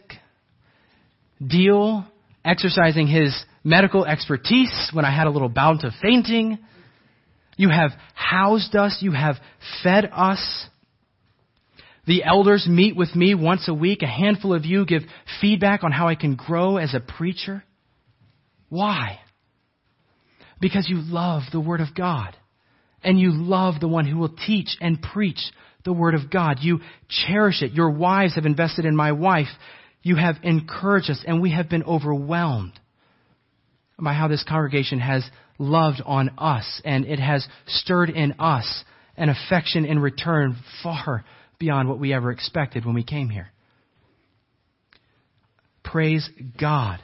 Deal 1.45 2.05
exercising 2.43 3.07
his 3.07 3.35
medical 3.63 4.05
expertise 4.05 4.89
when 4.93 5.05
I 5.05 5.15
had 5.15 5.27
a 5.27 5.31
little 5.31 5.49
bout 5.49 5.83
of 5.83 5.93
fainting. 6.01 6.59
You 7.57 7.69
have 7.69 7.91
housed 8.13 8.75
us. 8.75 8.99
You 9.01 9.11
have 9.11 9.35
fed 9.83 10.09
us. 10.11 10.67
The 12.07 12.23
elders 12.23 12.67
meet 12.67 12.95
with 12.95 13.15
me 13.15 13.33
once 13.33 13.67
a 13.67 13.73
week. 13.73 14.03
A 14.03 14.07
handful 14.07 14.53
of 14.53 14.65
you 14.65 14.85
give 14.85 15.01
feedback 15.41 15.83
on 15.83 15.91
how 15.91 16.07
I 16.07 16.15
can 16.15 16.35
grow 16.35 16.77
as 16.77 16.93
a 16.93 16.99
preacher. 16.99 17.63
Why? 18.69 19.19
Because 20.61 20.87
you 20.87 20.97
love 21.01 21.43
the 21.51 21.59
Word 21.59 21.81
of 21.81 21.95
God. 21.95 22.35
And 23.03 23.19
you 23.19 23.31
love 23.31 23.79
the 23.79 23.87
one 23.87 24.05
who 24.05 24.17
will 24.17 24.35
teach 24.47 24.77
and 24.81 25.01
preach 25.01 25.39
the 25.83 25.93
Word 25.93 26.15
of 26.15 26.29
God. 26.29 26.57
You 26.61 26.79
cherish 27.09 27.61
it. 27.61 27.73
Your 27.73 27.91
wives 27.91 28.35
have 28.35 28.45
invested 28.45 28.85
in 28.85 28.95
my 28.95 29.11
wife. 29.11 29.47
You 30.01 30.15
have 30.15 30.35
encouraged 30.43 31.09
us, 31.09 31.23
and 31.25 31.41
we 31.41 31.51
have 31.51 31.69
been 31.69 31.83
overwhelmed 31.83 32.79
by 33.99 34.13
how 34.13 34.27
this 34.27 34.43
congregation 34.43 34.99
has 34.99 35.23
loved 35.57 36.01
on 36.05 36.31
us, 36.37 36.81
and 36.83 37.05
it 37.05 37.19
has 37.19 37.47
stirred 37.67 38.09
in 38.09 38.33
us 38.39 38.83
an 39.17 39.29
affection 39.29 39.85
in 39.85 39.99
return 39.99 40.57
far 40.83 41.23
beyond 41.59 41.89
what 41.89 41.99
we 41.99 42.13
ever 42.13 42.31
expected 42.31 42.85
when 42.85 42.95
we 42.95 43.03
came 43.03 43.29
here. 43.29 43.51
Praise 45.83 46.29
God 46.59 46.99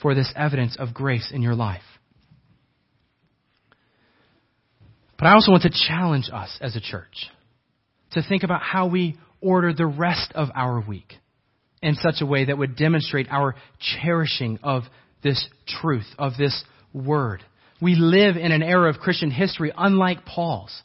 for 0.00 0.14
this 0.14 0.32
evidence 0.36 0.76
of 0.78 0.92
grace 0.92 1.30
in 1.32 1.42
your 1.42 1.54
life. 1.54 1.82
But 5.18 5.26
I 5.26 5.32
also 5.32 5.50
want 5.50 5.62
to 5.62 5.70
challenge 5.88 6.28
us 6.32 6.56
as 6.60 6.76
a 6.76 6.80
church 6.80 7.26
to 8.12 8.22
think 8.22 8.42
about 8.42 8.62
how 8.62 8.86
we 8.86 9.16
order 9.40 9.72
the 9.72 9.86
rest 9.86 10.32
of 10.34 10.48
our 10.54 10.80
week 10.80 11.14
in 11.82 11.94
such 11.94 12.16
a 12.20 12.26
way 12.26 12.46
that 12.46 12.58
would 12.58 12.76
demonstrate 12.76 13.28
our 13.30 13.54
cherishing 13.78 14.58
of 14.62 14.82
this 15.22 15.48
truth, 15.80 16.06
of 16.18 16.32
this 16.38 16.64
word. 16.92 17.42
We 17.80 17.94
live 17.94 18.36
in 18.36 18.52
an 18.52 18.62
era 18.62 18.90
of 18.90 18.98
Christian 18.98 19.30
history 19.30 19.72
unlike 19.76 20.24
Paul's, 20.24 20.82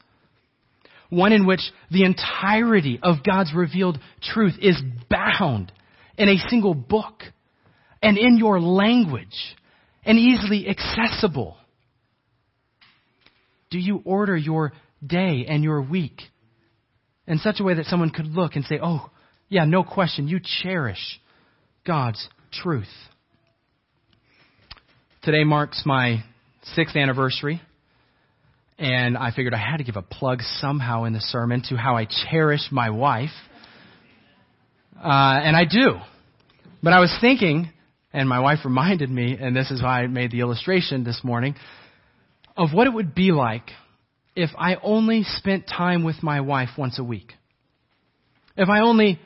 one 1.11 1.33
in 1.33 1.45
which 1.45 1.59
the 1.91 2.05
entirety 2.05 2.99
of 3.03 3.23
God's 3.23 3.53
revealed 3.53 3.99
truth 4.23 4.55
is 4.59 4.81
bound 5.09 5.71
in 6.17 6.29
a 6.29 6.37
single 6.49 6.73
book 6.73 7.21
and 8.01 8.17
in 8.17 8.37
your 8.37 8.61
language 8.61 9.55
and 10.03 10.17
easily 10.17 10.67
accessible? 10.67 11.57
Do 13.69 13.77
you 13.77 14.01
order 14.05 14.35
your 14.35 14.71
day 15.05 15.45
and 15.47 15.63
your 15.63 15.81
week 15.81 16.21
in 17.27 17.39
such 17.39 17.59
a 17.59 17.63
way 17.63 17.73
that 17.73 17.85
someone 17.85 18.09
could 18.09 18.27
look 18.27 18.55
and 18.55 18.63
say, 18.63 18.79
oh, 18.81 19.09
yeah, 19.49 19.65
no 19.65 19.83
question, 19.83 20.29
you 20.29 20.39
cherish 20.63 21.19
God's 21.85 22.25
truth? 22.53 22.87
Today 25.23 25.43
marks 25.43 25.83
my 25.85 26.23
sixth 26.73 26.95
anniversary, 26.95 27.61
and 28.81 29.15
I 29.15 29.29
figured 29.29 29.53
I 29.53 29.59
had 29.59 29.77
to 29.77 29.83
give 29.83 29.95
a 29.95 30.01
plug 30.01 30.41
somehow 30.59 31.03
in 31.03 31.13
the 31.13 31.21
sermon 31.21 31.61
to 31.69 31.77
how 31.77 31.97
I 31.97 32.07
cherish 32.31 32.61
my 32.71 32.89
wife. 32.89 33.29
Uh, 34.97 35.39
and 35.43 35.55
I 35.55 35.65
do. 35.65 35.99
But 36.81 36.93
I 36.93 36.99
was 36.99 37.15
thinking, 37.21 37.71
and 38.11 38.27
my 38.27 38.39
wife 38.39 38.59
reminded 38.65 39.11
me, 39.11 39.37
and 39.39 39.55
this 39.55 39.69
is 39.69 39.83
why 39.83 40.01
I 40.01 40.07
made 40.07 40.31
the 40.31 40.39
illustration 40.39 41.03
this 41.03 41.21
morning, 41.23 41.53
of 42.57 42.73
what 42.73 42.87
it 42.87 42.89
would 42.93 43.13
be 43.13 43.31
like 43.31 43.69
if 44.35 44.49
I 44.57 44.77
only 44.81 45.25
spent 45.25 45.67
time 45.67 46.03
with 46.03 46.23
my 46.23 46.41
wife 46.41 46.69
once 46.75 46.97
a 46.97 47.03
week. 47.03 47.33
If 48.57 48.67
I 48.67 48.79
only 48.79 49.19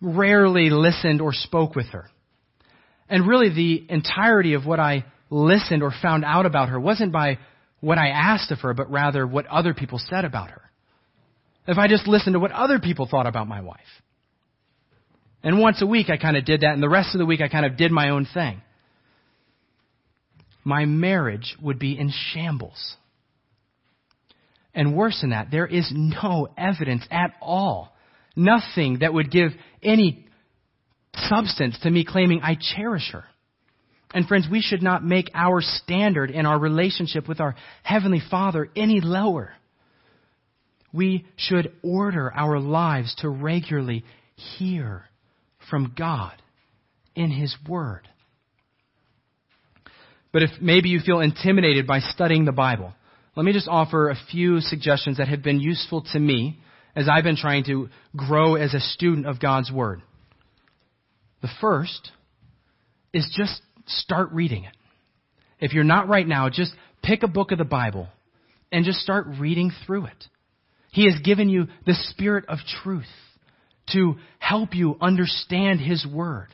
rarely 0.00 0.70
listened 0.70 1.20
or 1.20 1.34
spoke 1.34 1.76
with 1.76 1.88
her. 1.88 2.06
And 3.10 3.28
really, 3.28 3.50
the 3.50 3.92
entirety 3.92 4.54
of 4.54 4.64
what 4.64 4.80
I 4.80 5.04
listened 5.28 5.82
or 5.82 5.92
found 6.00 6.24
out 6.24 6.46
about 6.46 6.70
her 6.70 6.80
wasn't 6.80 7.12
by 7.12 7.38
what 7.80 7.98
I 7.98 8.08
asked 8.08 8.50
of 8.50 8.60
her, 8.60 8.74
but 8.74 8.90
rather 8.90 9.26
what 9.26 9.46
other 9.46 9.74
people 9.74 9.98
said 9.98 10.24
about 10.24 10.50
her. 10.50 10.62
If 11.66 11.78
I 11.78 11.88
just 11.88 12.06
listened 12.06 12.34
to 12.34 12.40
what 12.40 12.52
other 12.52 12.78
people 12.78 13.06
thought 13.10 13.26
about 13.26 13.48
my 13.48 13.60
wife. 13.60 13.80
And 15.42 15.58
once 15.58 15.80
a 15.80 15.86
week 15.86 16.10
I 16.10 16.16
kind 16.16 16.36
of 16.36 16.44
did 16.44 16.60
that, 16.60 16.74
and 16.74 16.82
the 16.82 16.88
rest 16.88 17.14
of 17.14 17.18
the 17.18 17.26
week 17.26 17.40
I 17.40 17.48
kind 17.48 17.64
of 17.64 17.76
did 17.76 17.90
my 17.90 18.10
own 18.10 18.26
thing. 18.32 18.60
My 20.64 20.84
marriage 20.84 21.56
would 21.62 21.78
be 21.78 21.98
in 21.98 22.12
shambles. 22.32 22.96
And 24.74 24.96
worse 24.96 25.20
than 25.20 25.30
that, 25.30 25.48
there 25.50 25.66
is 25.66 25.90
no 25.94 26.48
evidence 26.56 27.04
at 27.10 27.32
all. 27.40 27.92
Nothing 28.36 28.98
that 29.00 29.12
would 29.12 29.30
give 29.30 29.50
any 29.82 30.26
substance 31.14 31.78
to 31.82 31.90
me 31.90 32.04
claiming 32.04 32.40
I 32.42 32.56
cherish 32.60 33.10
her. 33.12 33.24
And 34.12 34.26
friends, 34.26 34.48
we 34.50 34.60
should 34.60 34.82
not 34.82 35.04
make 35.04 35.30
our 35.34 35.60
standard 35.60 36.30
in 36.30 36.46
our 36.46 36.58
relationship 36.58 37.28
with 37.28 37.40
our 37.40 37.54
Heavenly 37.82 38.20
Father 38.30 38.68
any 38.74 39.00
lower. 39.00 39.52
We 40.92 41.26
should 41.36 41.72
order 41.82 42.32
our 42.34 42.58
lives 42.58 43.14
to 43.20 43.28
regularly 43.28 44.04
hear 44.34 45.04
from 45.70 45.94
God 45.96 46.34
in 47.14 47.30
His 47.30 47.56
Word. 47.68 48.08
But 50.32 50.42
if 50.42 50.50
maybe 50.60 50.88
you 50.88 51.00
feel 51.00 51.20
intimidated 51.20 51.86
by 51.86 52.00
studying 52.00 52.44
the 52.44 52.52
Bible, 52.52 52.92
let 53.36 53.44
me 53.44 53.52
just 53.52 53.68
offer 53.68 54.10
a 54.10 54.16
few 54.30 54.60
suggestions 54.60 55.18
that 55.18 55.28
have 55.28 55.42
been 55.42 55.60
useful 55.60 56.04
to 56.12 56.18
me 56.18 56.58
as 56.96 57.08
I've 57.08 57.24
been 57.24 57.36
trying 57.36 57.64
to 57.64 57.88
grow 58.16 58.56
as 58.56 58.74
a 58.74 58.80
student 58.80 59.26
of 59.26 59.40
God's 59.40 59.70
Word. 59.70 60.02
The 61.42 61.48
first 61.60 62.10
is 63.12 63.32
just 63.36 63.60
start 63.98 64.32
reading 64.32 64.64
it. 64.64 64.76
If 65.58 65.72
you're 65.72 65.84
not 65.84 66.08
right 66.08 66.26
now, 66.26 66.48
just 66.48 66.72
pick 67.02 67.22
a 67.22 67.28
book 67.28 67.52
of 67.52 67.58
the 67.58 67.64
Bible 67.64 68.08
and 68.72 68.84
just 68.84 69.00
start 69.00 69.26
reading 69.38 69.72
through 69.86 70.06
it. 70.06 70.24
He 70.90 71.04
has 71.04 71.20
given 71.22 71.48
you 71.48 71.66
the 71.86 71.94
Spirit 72.10 72.46
of 72.48 72.58
truth 72.82 73.04
to 73.92 74.16
help 74.38 74.74
you 74.74 74.96
understand 75.00 75.80
His 75.80 76.06
Word. 76.06 76.48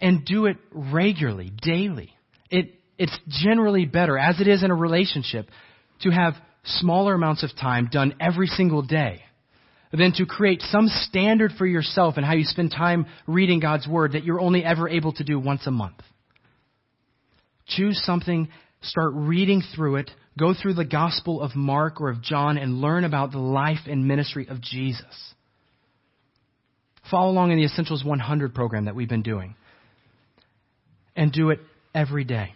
And 0.00 0.26
do 0.26 0.46
it 0.46 0.58
regularly, 0.72 1.50
daily. 1.62 2.10
It, 2.50 2.74
it's 2.98 3.16
generally 3.28 3.86
better, 3.86 4.18
as 4.18 4.40
it 4.40 4.48
is 4.48 4.62
in 4.62 4.70
a 4.70 4.74
relationship, 4.74 5.48
to 6.02 6.10
have 6.10 6.34
smaller 6.64 7.14
amounts 7.14 7.42
of 7.42 7.50
time 7.58 7.88
done 7.90 8.14
every 8.20 8.46
single 8.46 8.82
day 8.82 9.22
than 9.96 10.12
to 10.12 10.26
create 10.26 10.62
some 10.62 10.88
standard 10.88 11.52
for 11.56 11.66
yourself 11.66 12.16
and 12.16 12.26
how 12.26 12.34
you 12.34 12.44
spend 12.44 12.70
time 12.70 13.06
reading 13.26 13.60
God's 13.60 13.88
Word 13.88 14.12
that 14.12 14.24
you're 14.24 14.40
only 14.40 14.64
ever 14.64 14.88
able 14.88 15.12
to 15.14 15.24
do 15.24 15.38
once 15.38 15.66
a 15.66 15.70
month. 15.70 16.00
Choose 17.66 18.00
something, 18.04 18.48
start 18.82 19.12
reading 19.14 19.62
through 19.74 19.96
it, 19.96 20.10
go 20.38 20.54
through 20.54 20.74
the 20.74 20.84
Gospel 20.84 21.40
of 21.40 21.56
Mark 21.56 22.00
or 22.00 22.10
of 22.10 22.22
John, 22.22 22.58
and 22.58 22.80
learn 22.80 23.04
about 23.04 23.32
the 23.32 23.38
life 23.38 23.86
and 23.86 24.06
ministry 24.06 24.46
of 24.48 24.60
Jesus. 24.60 25.34
Follow 27.10 27.30
along 27.30 27.52
in 27.52 27.58
the 27.58 27.64
Essentials 27.64 28.04
100 28.04 28.54
program 28.54 28.86
that 28.86 28.94
we've 28.94 29.08
been 29.08 29.22
doing. 29.22 29.54
And 31.14 31.32
do 31.32 31.50
it 31.50 31.60
every 31.94 32.24
day. 32.24 32.52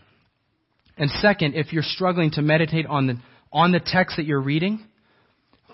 And 0.96 1.11
second, 1.11 1.55
if 1.55 1.72
you're 1.72 1.83
struggling 1.83 2.33
to 2.33 2.42
meditate 2.42 2.85
on 2.87 3.07
the, 3.07 3.14
on 3.53 3.72
the 3.72 3.81
text 3.81 4.16
that 4.16 4.26
you're 4.26 4.40
reading, 4.40 4.85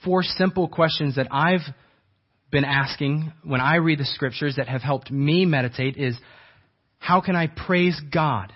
four 0.04 0.22
simple 0.22 0.68
questions 0.68 1.16
that 1.16 1.28
I've 1.30 1.62
been 2.50 2.64
asking 2.64 3.32
when 3.42 3.60
I 3.60 3.76
read 3.76 3.98
the 3.98 4.04
scriptures 4.04 4.56
that 4.56 4.68
have 4.68 4.82
helped 4.82 5.10
me 5.10 5.44
meditate 5.44 5.96
is 5.96 6.16
how 6.98 7.20
can 7.20 7.36
I 7.36 7.48
praise 7.48 8.00
God 8.12 8.52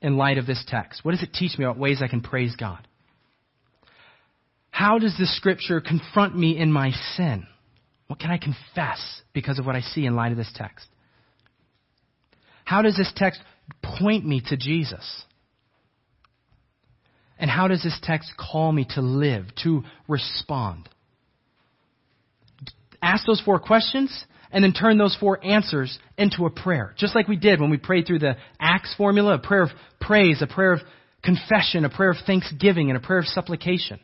in 0.00 0.16
light 0.16 0.38
of 0.38 0.46
this 0.46 0.62
text? 0.66 1.04
What 1.04 1.12
does 1.12 1.22
it 1.22 1.32
teach 1.32 1.58
me 1.58 1.64
about 1.64 1.78
ways 1.78 2.00
I 2.02 2.08
can 2.08 2.20
praise 2.20 2.54
God? 2.56 2.86
How 4.70 4.98
does 4.98 5.14
this 5.18 5.34
scripture 5.36 5.80
confront 5.80 6.36
me 6.36 6.58
in 6.58 6.72
my 6.72 6.92
sin? 7.16 7.46
What 8.06 8.18
can 8.18 8.30
I 8.30 8.38
confess 8.38 9.22
because 9.32 9.58
of 9.58 9.66
what 9.66 9.76
I 9.76 9.80
see 9.80 10.06
in 10.06 10.16
light 10.16 10.32
of 10.32 10.38
this 10.38 10.52
text? 10.54 10.86
How 12.64 12.82
does 12.82 12.96
this 12.96 13.12
text 13.16 13.40
point 13.82 14.26
me 14.26 14.42
to 14.48 14.56
Jesus? 14.56 15.24
And 17.42 17.50
how 17.50 17.66
does 17.66 17.82
this 17.82 17.98
text 18.00 18.30
call 18.38 18.70
me 18.70 18.86
to 18.90 19.00
live, 19.00 19.46
to 19.64 19.82
respond? 20.06 20.88
Ask 23.02 23.26
those 23.26 23.42
four 23.44 23.58
questions 23.58 24.24
and 24.52 24.62
then 24.62 24.72
turn 24.72 24.96
those 24.96 25.16
four 25.18 25.44
answers 25.44 25.98
into 26.16 26.46
a 26.46 26.50
prayer. 26.50 26.94
Just 26.96 27.16
like 27.16 27.26
we 27.26 27.34
did 27.34 27.60
when 27.60 27.68
we 27.68 27.78
prayed 27.78 28.06
through 28.06 28.20
the 28.20 28.36
Acts 28.60 28.94
formula, 28.96 29.34
a 29.34 29.38
prayer 29.40 29.64
of 29.64 29.70
praise, 30.00 30.40
a 30.40 30.46
prayer 30.46 30.74
of 30.74 30.82
confession, 31.24 31.84
a 31.84 31.90
prayer 31.90 32.10
of 32.10 32.18
thanksgiving, 32.24 32.90
and 32.90 32.96
a 32.96 33.00
prayer 33.00 33.18
of 33.18 33.26
supplication. 33.26 33.98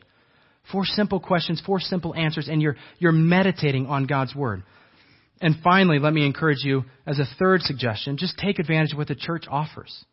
Four 0.69 0.83
simple 0.83 1.21
questions, 1.21 1.61
four 1.65 1.79
simple 1.79 2.13
answers, 2.13 2.49
and 2.49 2.61
you're, 2.61 2.75
you're 2.97 3.13
meditating 3.13 3.85
on 3.85 4.05
God's 4.05 4.35
Word. 4.35 4.63
And 5.39 5.55
finally, 5.63 5.99
let 5.99 6.11
me 6.11 6.25
encourage 6.25 6.65
you 6.65 6.83
as 7.07 7.19
a 7.19 7.25
third 7.39 7.61
suggestion, 7.61 8.17
just 8.17 8.37
take 8.37 8.59
advantage 8.59 8.91
of 8.91 8.97
what 8.97 9.07
the 9.07 9.15
church 9.15 9.45
offers. 9.49 10.03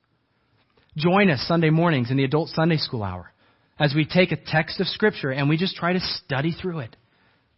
Join 0.96 1.28
us 1.28 1.44
Sunday 1.46 1.68
mornings 1.68 2.10
in 2.10 2.16
the 2.16 2.24
adult 2.24 2.48
Sunday 2.48 2.78
school 2.78 3.02
hour 3.02 3.30
as 3.78 3.94
we 3.94 4.06
take 4.06 4.32
a 4.32 4.36
text 4.36 4.80
of 4.80 4.86
Scripture 4.86 5.30
and 5.30 5.48
we 5.48 5.58
just 5.58 5.76
try 5.76 5.92
to 5.92 6.00
study 6.00 6.52
through 6.52 6.80
it. 6.80 6.96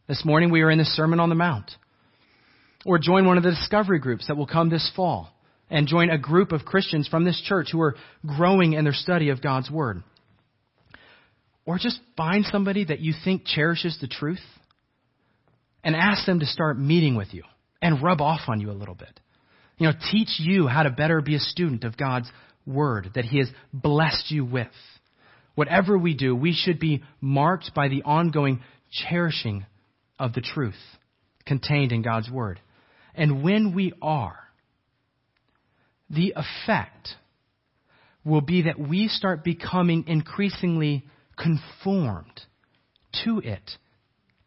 This 0.08 0.24
morning 0.24 0.50
we 0.50 0.62
were 0.62 0.72
in 0.72 0.78
the 0.78 0.84
Sermon 0.84 1.20
on 1.20 1.28
the 1.28 1.36
Mount. 1.36 1.70
Or 2.84 2.98
join 2.98 3.26
one 3.26 3.36
of 3.36 3.44
the 3.44 3.50
discovery 3.50 4.00
groups 4.00 4.26
that 4.26 4.36
will 4.36 4.46
come 4.46 4.70
this 4.70 4.90
fall 4.96 5.32
and 5.70 5.86
join 5.86 6.10
a 6.10 6.18
group 6.18 6.50
of 6.50 6.64
Christians 6.64 7.06
from 7.06 7.24
this 7.24 7.40
church 7.40 7.68
who 7.70 7.80
are 7.80 7.94
growing 8.26 8.72
in 8.72 8.84
their 8.84 8.92
study 8.92 9.28
of 9.28 9.42
God's 9.42 9.70
Word. 9.70 10.02
Or 11.64 11.78
just 11.78 12.00
find 12.16 12.44
somebody 12.44 12.86
that 12.86 13.00
you 13.00 13.12
think 13.24 13.42
cherishes 13.44 13.98
the 14.00 14.08
truth 14.08 14.40
and 15.84 15.94
ask 15.94 16.26
them 16.26 16.40
to 16.40 16.46
start 16.46 16.78
meeting 16.78 17.14
with 17.14 17.32
you 17.32 17.44
and 17.80 18.02
rub 18.02 18.20
off 18.20 18.48
on 18.48 18.60
you 18.60 18.70
a 18.70 18.72
little 18.72 18.94
bit. 18.94 19.20
You 19.76 19.86
know, 19.86 19.92
teach 20.10 20.40
you 20.40 20.66
how 20.66 20.82
to 20.82 20.90
better 20.90 21.20
be 21.20 21.36
a 21.36 21.40
student 21.40 21.84
of 21.84 21.96
God's 21.96 22.28
word 22.68 23.10
that 23.14 23.24
He 23.24 23.38
has 23.38 23.48
blessed 23.72 24.30
you 24.30 24.44
with. 24.44 24.68
Whatever 25.54 25.98
we 25.98 26.14
do, 26.14 26.36
we 26.36 26.52
should 26.52 26.78
be 26.78 27.02
marked 27.20 27.72
by 27.74 27.88
the 27.88 28.02
ongoing 28.04 28.60
cherishing 28.92 29.66
of 30.18 30.32
the 30.32 30.40
truth 30.40 30.74
contained 31.46 31.92
in 31.92 32.02
God's 32.02 32.30
word. 32.30 32.60
And 33.14 33.42
when 33.42 33.74
we 33.74 33.92
are, 34.00 34.38
the 36.10 36.34
effect 36.36 37.08
will 38.24 38.40
be 38.40 38.62
that 38.62 38.78
we 38.78 39.08
start 39.08 39.42
becoming 39.42 40.04
increasingly 40.06 41.04
conformed 41.36 42.40
to 43.24 43.40
it 43.40 43.70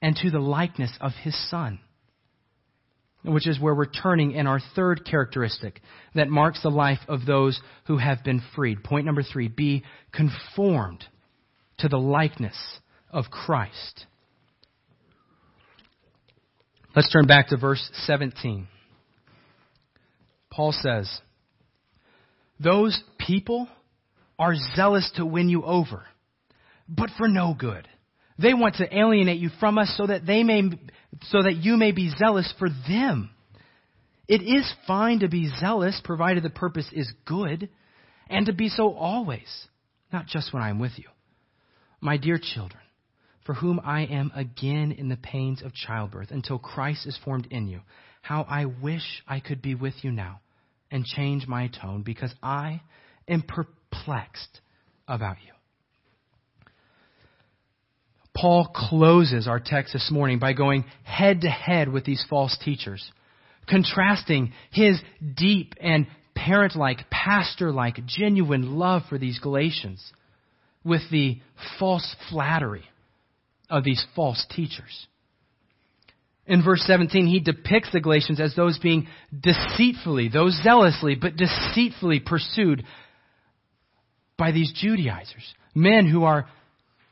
and 0.01 0.15
to 0.15 0.30
the 0.30 0.39
likeness 0.39 0.91
of 1.01 1.11
His 1.24 1.36
Son 1.49 1.80
which 3.24 3.47
is 3.47 3.59
where 3.59 3.76
we're 3.76 3.86
turning 3.86 4.32
in 4.32 4.47
our 4.47 4.59
third 4.76 5.05
characteristic 5.05 5.82
that 6.15 6.30
marks 6.30 6.63
the 6.63 6.69
life 6.69 6.99
of 7.07 7.26
those 7.26 7.59
who 7.86 7.97
have 7.97 8.24
been 8.24 8.41
freed. 8.55 8.84
Point 8.84 9.05
number 9.05 9.24
three 9.24 9.47
be 9.47 9.84
conformed 10.11 11.03
to 11.80 11.88
the 11.88 11.97
likeness 11.97 12.57
of 13.11 13.26
Christ. 13.30 14.05
Let's 16.95 17.11
turn 17.11 17.28
back 17.28 17.49
to 17.49 17.57
verse 17.57 17.89
17. 18.05 18.67
Paul 20.49 20.74
says, 20.74 21.22
Those 22.59 23.01
people 23.17 23.69
are 24.38 24.55
zealous 24.76 25.09
to 25.15 25.26
win 25.26 25.47
you 25.47 25.63
over, 25.63 26.03
but 26.89 27.09
for 27.17 27.28
no 27.28 27.55
good. 27.57 27.88
They 28.42 28.54
want 28.54 28.76
to 28.76 28.98
alienate 28.98 29.39
you 29.39 29.50
from 29.60 29.78
us 29.78 29.94
so 29.98 30.08
that 30.08 30.26
they 30.26 30.44
may, 30.44 30.64
so 31.24 31.44
that 31.44 31.58
you 31.58 31.78
may 31.78 31.92
be 31.92 32.14
zealous 32.18 32.52
for 32.58 32.70
them. 32.70 33.30
It 34.28 34.42
is 34.42 34.72
fine 34.88 35.20
to 35.20 35.28
be 35.28 35.52
zealous, 35.60 36.00
provided 36.04 36.44
the 36.44 36.50
purpose 36.50 36.88
is 36.94 37.12
good, 37.26 37.70
and 38.30 38.46
to 38.46 38.54
be 38.54 38.70
so 38.70 38.94
always, 38.94 39.68
not 40.14 40.28
just 40.28 40.54
when 40.54 40.64
I 40.64 40.70
am 40.70 40.80
with 40.80 40.94
you. 40.96 41.10
My 42.00 42.18
dear 42.18 42.39
children, 42.42 42.82
for 43.46 43.54
whom 43.54 43.82
I 43.84 44.06
am 44.06 44.32
again 44.34 44.92
in 44.94 45.10
the 45.10 45.18
pains 45.18 45.62
of 45.62 45.74
childbirth 45.74 46.32
until 46.32 46.60
Christ 46.60 47.06
is 47.06 47.20
formed 47.26 47.48
in 47.52 47.68
you, 47.68 47.82
how 48.22 48.44
I 48.44 48.66
wish 48.66 49.24
I 49.28 49.39
could 49.39 49.62
be 49.62 49.76
with 49.76 49.96
you 50.02 50.12
now 50.12 50.39
and 50.89 51.06
change 51.06 51.48
my 51.48 51.68
tone 51.68 52.04
because 52.04 52.34
I 52.42 52.82
am 53.28 53.44
perplexed 53.44 54.62
about 55.08 55.38
you. 55.46 55.52
Paul 58.36 58.72
closes 58.74 59.48
our 59.48 59.60
text 59.60 59.94
this 59.94 60.10
morning 60.12 60.40
by 60.40 60.54
going 60.54 60.86
head 61.04 61.42
to 61.42 61.50
head 61.50 61.90
with 61.90 62.06
these 62.06 62.26
false 62.30 62.58
teachers 62.64 63.12
contrasting 63.72 64.52
his 64.72 65.02
deep 65.36 65.74
and 65.80 66.08
parent 66.36 66.76
like, 66.76 67.10
pastor 67.10 67.72
like, 67.72 68.06
genuine 68.06 68.76
love 68.78 69.04
for 69.10 69.18
these 69.18 69.40
Galatians 69.40 70.04
with 70.84 71.02
the 71.12 71.40
false 71.80 72.16
flattery 72.30 72.84
of 73.70 73.84
these 73.84 74.04
false 74.16 74.46
teachers. 74.52 75.08
In 76.48 76.64
verse 76.64 76.84
17, 76.86 77.28
he 77.28 77.40
depicts 77.40 77.92
the 77.94 78.02
Galatians 78.02 78.40
as 78.40 78.56
those 78.56 78.80
being 78.80 79.08
deceitfully, 79.38 80.28
those 80.28 80.60
zealously, 80.62 81.16
but 81.16 81.38
deceitfully 81.38 82.20
pursued 82.20 82.84
by 84.38 84.52
these 84.52 84.74
Judaizers. 84.74 85.54
Men 85.76 86.08
who 86.08 86.24
are, 86.24 86.50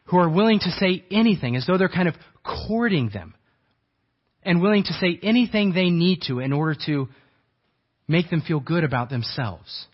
who 0.10 0.18
are 0.18 0.30
willing 0.30 0.60
to 0.60 0.72
say 0.72 1.04
anything, 1.12 1.56
as 1.56 1.66
though 1.66 1.78
they're 1.78 1.90
kind 1.90 2.08
of 2.08 2.16
courting 2.44 3.10
them 3.14 3.36
and 4.44 4.62
willing 4.62 4.84
to 4.84 4.94
say 4.94 5.20
anything 5.22 5.74
they 5.74 5.90
need 5.90 6.22
to 6.28 6.40
in 6.40 6.54
order 6.54 6.76
to 6.86 7.08
make 8.08 8.30
them 8.30 8.42
feel 8.42 8.60
good 8.60 8.84
about 8.84 9.10
themselves. 9.10 9.86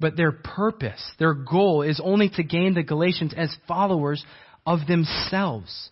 But 0.00 0.16
their 0.16 0.32
purpose, 0.32 1.02
their 1.18 1.34
goal 1.34 1.82
is 1.82 2.00
only 2.02 2.30
to 2.30 2.42
gain 2.42 2.74
the 2.74 2.82
Galatians 2.82 3.34
as 3.36 3.54
followers 3.68 4.24
of 4.66 4.86
themselves 4.86 5.90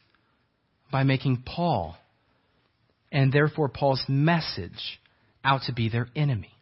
by 0.90 1.03
making 1.03 1.42
Paul 1.44 1.96
and 3.11 3.32
therefore 3.32 3.68
Paul's 3.68 4.05
message 4.09 5.00
out 5.44 5.62
to 5.66 5.72
be 5.72 5.88
their 5.88 6.09
enemy. 6.16 6.53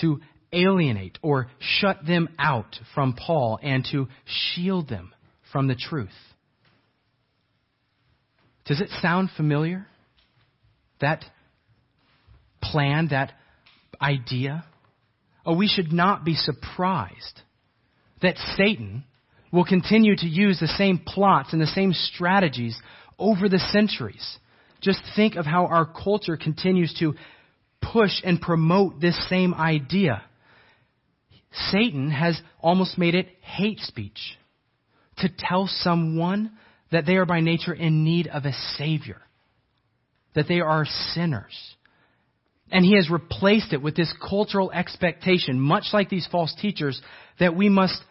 To 0.00 0.20
alienate 0.52 1.18
or 1.22 1.48
shut 1.58 2.04
them 2.06 2.28
out 2.38 2.78
from 2.94 3.14
Paul 3.14 3.58
and 3.62 3.86
to 3.92 4.08
shield 4.24 4.88
them 4.88 5.14
from 5.52 5.68
the 5.68 5.74
truth. 5.74 6.10
Does 8.64 8.80
it 8.80 8.90
sound 9.00 9.30
familiar? 9.36 9.86
That 11.00 11.24
plan, 12.62 13.08
that 13.10 13.32
idea? 14.00 14.64
Oh, 15.44 15.56
we 15.56 15.66
should 15.66 15.92
not 15.92 16.24
be 16.24 16.34
surprised 16.34 17.40
that 18.20 18.36
Satan 18.56 19.04
will 19.52 19.64
continue 19.64 20.16
to 20.16 20.26
use 20.26 20.60
the 20.60 20.68
same 20.68 20.98
plots 20.98 21.52
and 21.52 21.60
the 21.60 21.66
same 21.66 21.92
strategies 21.92 22.80
over 23.18 23.48
the 23.48 23.58
centuries. 23.58 24.38
Just 24.80 25.02
think 25.14 25.36
of 25.36 25.44
how 25.44 25.66
our 25.66 25.84
culture 25.84 26.36
continues 26.36 26.94
to 27.00 27.14
push 27.82 28.12
and 28.24 28.40
promote 28.40 29.00
this 29.00 29.18
same 29.28 29.54
idea. 29.54 30.22
Satan 31.70 32.10
has 32.10 32.40
almost 32.60 32.98
made 32.98 33.14
it 33.14 33.28
hate 33.40 33.78
speech. 33.80 34.38
To 35.18 35.28
tell 35.38 35.66
someone 35.66 36.52
that 36.90 37.06
they 37.06 37.16
are 37.16 37.26
by 37.26 37.40
nature 37.40 37.74
in 37.74 38.04
need 38.04 38.26
of 38.26 38.44
a 38.44 38.52
Savior, 38.76 39.20
that 40.34 40.48
they 40.48 40.60
are 40.60 40.86
sinners. 41.14 41.54
And 42.70 42.84
he 42.84 42.96
has 42.96 43.10
replaced 43.10 43.72
it 43.72 43.82
with 43.82 43.94
this 43.94 44.12
cultural 44.26 44.72
expectation, 44.72 45.60
much 45.60 45.86
like 45.92 46.08
these 46.08 46.26
false 46.32 46.54
teachers, 46.60 47.00
that 47.38 47.54
we 47.54 47.68
must 47.68 48.02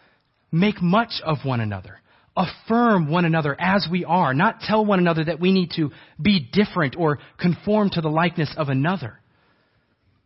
make 0.52 0.80
much 0.80 1.20
of 1.24 1.38
one 1.44 1.60
another, 1.60 2.00
affirm 2.36 3.10
one 3.10 3.24
another 3.24 3.56
as 3.58 3.88
we 3.90 4.04
are, 4.04 4.34
not 4.34 4.60
tell 4.60 4.84
one 4.84 5.00
another 5.00 5.24
that 5.24 5.40
we 5.40 5.52
need 5.52 5.72
to 5.76 5.90
be 6.20 6.48
different 6.52 6.94
or 6.96 7.18
conform 7.40 7.90
to 7.90 8.00
the 8.00 8.08
likeness 8.08 8.54
of 8.56 8.68
another. 8.68 9.18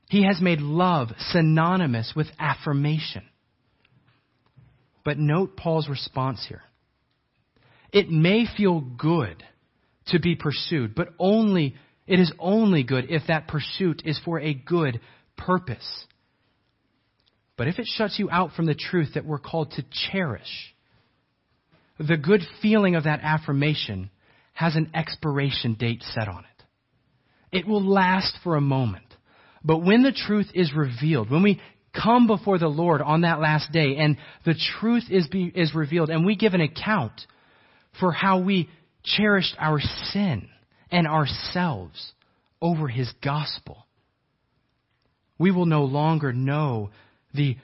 He 0.09 0.25
has 0.25 0.41
made 0.41 0.61
love 0.61 1.09
synonymous 1.19 2.13
with 2.15 2.29
affirmation. 2.39 3.25
But 5.05 5.19
note 5.19 5.57
Paul's 5.57 5.89
response 5.89 6.45
here. 6.49 6.63
It 7.93 8.11
may 8.11 8.47
feel 8.57 8.81
good 8.81 9.43
to 10.09 10.21
be 10.21 10.37
pursued, 10.37 10.95
but 10.95 11.09
only, 11.19 11.77
it 12.07 12.21
is 12.21 12.33
only 12.39 12.83
good 12.83 13.07
if 13.11 13.23
that 13.29 13.49
pursuit 13.49 14.03
is 14.05 14.21
for 14.25 14.41
a 14.41 14.55
good 14.55 15.01
purpose. 15.37 16.05
But 17.57 17.69
if 17.69 17.79
it 17.79 17.87
shuts 17.87 18.19
you 18.19 18.29
out 18.31 18.53
from 18.53 18.67
the 18.67 18.75
truth 18.75 19.15
that 19.15 19.25
we're 19.25 19.39
called 19.39 19.73
to 19.73 19.85
cherish, 20.11 20.75
the 21.99 22.17
good 22.17 22.43
feeling 22.61 22.95
of 22.95 23.05
that 23.05 23.21
affirmation 23.23 24.11
has 24.53 24.77
an 24.77 24.91
expiration 24.95 25.75
date 25.75 26.03
set 26.15 26.29
on 26.29 26.45
it. 26.45 27.59
It 27.59 27.67
will 27.67 27.83
last 27.83 28.37
for 28.45 28.57
a 28.57 28.61
moment. 28.61 29.06
But 29.67 29.79
when 29.79 30.05
the 30.05 30.13
truth 30.13 30.47
is 30.55 30.73
revealed, 30.73 31.29
when 31.29 31.43
we 31.43 31.61
come 31.93 32.29
before 32.29 32.59
the 32.59 32.69
Lord 32.69 33.03
on 33.03 33.23
that 33.23 33.41
last 33.41 33.73
day 33.73 33.97
and 33.97 34.17
the 34.45 34.55
truth 34.79 35.05
is, 35.11 35.27
be, 35.27 35.51
is 35.53 35.75
revealed 35.75 36.09
and 36.09 36.25
we 36.25 36.37
give 36.37 36.55
an 36.55 36.61
account 36.61 37.21
for 37.99 38.13
how 38.13 38.39
we 38.39 38.71
cherished 39.03 39.57
our 39.59 39.81
sin 40.13 40.49
and 40.93 41.09
ourselves 41.09 42.13
over 42.63 42.87
His 42.87 43.13
gospel. 43.25 43.87
We 45.37 45.51
will 45.51 45.67
no 45.67 45.85
longer 45.85 46.33
know 46.33 46.91
the 47.35 47.57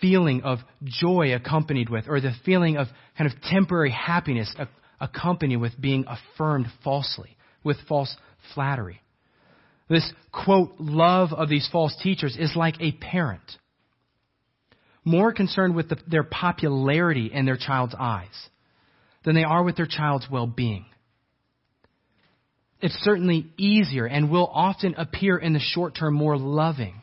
feeling 0.00 0.42
of 0.42 0.58
joy 0.84 1.34
accompanied 1.34 1.90
with, 1.90 2.06
or 2.08 2.20
the 2.20 2.32
feeling 2.44 2.76
of 2.76 2.86
kind 3.18 3.30
of 3.30 3.42
temporary 3.42 3.90
happiness 3.90 4.54
accompanied 5.00 5.56
with 5.56 5.78
being 5.78 6.04
affirmed 6.06 6.66
falsely, 6.84 7.36
with 7.64 7.76
false 7.88 8.14
flattery. 8.54 9.00
This, 9.90 10.10
quote, 10.32 10.70
love 10.78 11.32
of 11.32 11.48
these 11.48 11.68
false 11.70 11.94
teachers 12.00 12.36
is 12.38 12.54
like 12.54 12.76
a 12.80 12.92
parent, 12.92 13.42
more 15.04 15.32
concerned 15.32 15.74
with 15.74 15.88
the, 15.88 15.96
their 16.06 16.22
popularity 16.22 17.30
in 17.32 17.44
their 17.44 17.56
child's 17.56 17.96
eyes 17.98 18.48
than 19.24 19.34
they 19.34 19.42
are 19.42 19.64
with 19.64 19.76
their 19.76 19.88
child's 19.90 20.28
well 20.30 20.46
being. 20.46 20.86
It's 22.80 22.94
certainly 23.02 23.52
easier 23.58 24.06
and 24.06 24.30
will 24.30 24.46
often 24.46 24.94
appear 24.96 25.36
in 25.36 25.52
the 25.52 25.58
short 25.58 25.96
term 25.98 26.14
more 26.14 26.38
loving 26.38 27.02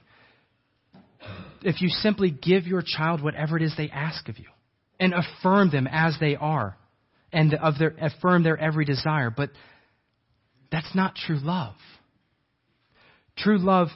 if 1.63 1.81
you 1.81 1.89
simply 1.89 2.31
give 2.31 2.67
your 2.67 2.81
child 2.81 3.21
whatever 3.21 3.57
it 3.57 3.63
is 3.63 3.73
they 3.77 3.89
ask 3.89 4.29
of 4.29 4.39
you 4.39 4.45
and 4.99 5.13
affirm 5.13 5.69
them 5.69 5.87
as 5.91 6.15
they 6.21 6.37
are 6.37 6.77
and 7.33 7.53
of 7.53 7.77
their, 7.77 7.93
affirm 7.99 8.43
their 8.43 8.57
every 8.57 8.85
desire. 8.85 9.29
But 9.29 9.49
that's 10.71 10.95
not 10.95 11.15
true 11.15 11.39
love. 11.39 11.75
True 13.37 13.59
love 13.59 13.89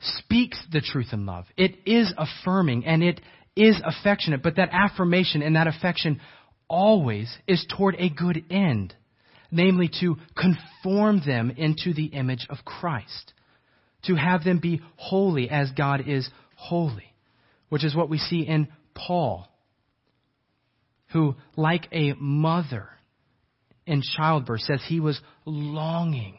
speaks 0.00 0.62
the 0.72 0.80
truth 0.80 1.08
in 1.12 1.26
love. 1.26 1.46
It 1.56 1.76
is 1.86 2.12
affirming 2.16 2.84
and 2.84 3.02
it 3.02 3.20
is 3.56 3.80
affectionate, 3.84 4.42
but 4.42 4.56
that 4.56 4.70
affirmation 4.72 5.42
and 5.42 5.56
that 5.56 5.66
affection 5.66 6.20
always 6.68 7.34
is 7.46 7.64
toward 7.76 7.96
a 7.98 8.10
good 8.10 8.44
end, 8.50 8.94
namely 9.50 9.90
to 10.00 10.16
conform 10.36 11.22
them 11.24 11.50
into 11.50 11.94
the 11.94 12.06
image 12.06 12.46
of 12.50 12.58
Christ, 12.64 13.32
to 14.04 14.16
have 14.16 14.44
them 14.44 14.58
be 14.58 14.80
holy 14.96 15.48
as 15.48 15.70
God 15.70 16.02
is 16.06 16.28
holy, 16.56 17.14
which 17.68 17.84
is 17.84 17.94
what 17.94 18.08
we 18.08 18.18
see 18.18 18.40
in 18.40 18.68
Paul, 18.94 19.48
who, 21.12 21.36
like 21.56 21.88
a 21.92 22.12
mother 22.18 22.88
in 23.86 24.02
childbirth, 24.16 24.62
says 24.62 24.80
he 24.86 25.00
was 25.00 25.20
longing. 25.44 26.38